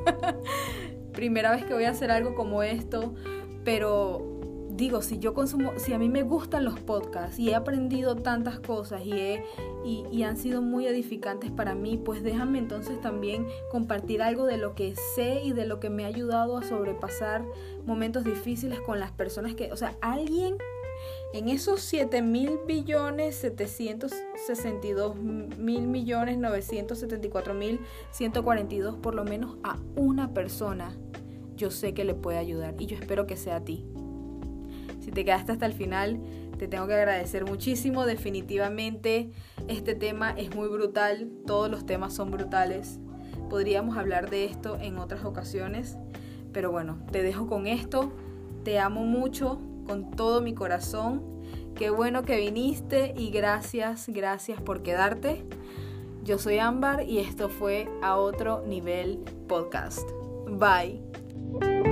Primera 1.13 1.51
vez 1.51 1.65
que 1.65 1.73
voy 1.73 1.83
a 1.83 1.91
hacer 1.91 2.09
algo 2.09 2.33
como 2.33 2.63
esto, 2.63 3.13
pero 3.63 4.36
digo, 4.77 5.01
si 5.01 5.17
yo 5.17 5.33
consumo, 5.33 5.73
si 5.77 5.93
a 5.93 5.97
mí 5.97 6.07
me 6.07 6.21
gustan 6.21 6.63
los 6.63 6.79
podcasts 6.79 7.39
y 7.39 7.49
he 7.49 7.55
aprendido 7.55 8.15
tantas 8.15 8.59
cosas 8.59 9.03
y, 9.03 9.11
he, 9.11 9.43
y, 9.83 10.23
han 10.23 10.37
sido 10.37 10.61
muy 10.61 10.85
edificantes 10.85 11.51
para 11.51 11.73
mí, 11.73 11.97
pues 11.97 12.21
déjame 12.23 12.59
entonces 12.59 13.01
también 13.01 13.47
compartir 13.71 14.21
algo 14.21 14.45
de 14.45 14.57
lo 14.57 14.75
que 14.75 14.95
sé 15.15 15.41
y 15.43 15.51
de 15.51 15.65
lo 15.65 15.79
que 15.79 15.89
me 15.89 16.05
ha 16.05 16.07
ayudado 16.07 16.57
a 16.57 16.63
sobrepasar 16.63 17.43
momentos 17.85 18.23
difíciles 18.23 18.79
con 18.79 18.99
las 18.99 19.11
personas 19.11 19.55
que, 19.55 19.71
o 19.71 19.77
sea, 19.77 19.97
alguien 19.99 20.57
en 21.33 21.49
esos 21.49 21.81
7 21.81 22.21
mil 22.21 22.59
billones 22.67 23.35
762 23.35 25.15
mil 25.15 25.87
millones 25.87 26.37
974 26.37 27.53
mil 27.53 27.79
142, 28.11 28.95
por 28.97 29.15
lo 29.15 29.23
menos 29.23 29.57
a 29.63 29.77
una 29.95 30.33
persona, 30.33 30.95
yo 31.55 31.71
sé 31.71 31.93
que 31.93 32.05
le 32.05 32.13
puede 32.13 32.37
ayudar 32.37 32.75
y 32.79 32.85
yo 32.85 32.95
espero 32.95 33.25
que 33.25 33.37
sea 33.37 33.57
a 33.57 33.61
ti. 33.61 33.85
Si 35.07 35.13
te 35.13 35.23
quedaste 35.23 35.53
hasta 35.53 35.65
el 35.65 35.71
final, 35.71 36.19
te 36.59 36.67
tengo 36.67 36.85
que 36.85 36.93
agradecer 36.93 37.45
muchísimo. 37.45 38.05
Definitivamente 38.05 39.31
este 39.69 39.95
tema 39.95 40.31
es 40.31 40.53
muy 40.53 40.67
brutal. 40.67 41.29
Todos 41.45 41.71
los 41.71 41.85
temas 41.85 42.13
son 42.13 42.29
brutales. 42.29 42.99
Podríamos 43.49 43.95
hablar 43.95 44.29
de 44.29 44.43
esto 44.43 44.77
en 44.81 44.97
otras 44.97 45.23
ocasiones. 45.23 45.97
Pero 46.51 46.73
bueno, 46.73 46.97
te 47.13 47.23
dejo 47.23 47.47
con 47.47 47.67
esto. 47.67 48.11
Te 48.65 48.79
amo 48.79 49.05
mucho 49.05 49.61
con 49.85 50.11
todo 50.11 50.41
mi 50.41 50.53
corazón. 50.53 51.23
Qué 51.73 51.89
bueno 51.89 52.23
que 52.23 52.35
viniste 52.35 53.13
y 53.15 53.31
gracias, 53.31 54.09
gracias 54.09 54.61
por 54.61 54.83
quedarte. 54.83 55.45
Yo 56.25 56.37
soy 56.37 56.57
Ámbar 56.57 57.03
y 57.03 57.19
esto 57.19 57.47
fue 57.47 57.87
A 58.01 58.17
Otro 58.17 58.61
Nivel 58.67 59.19
Podcast. 59.47 60.05
Bye. 60.49 61.86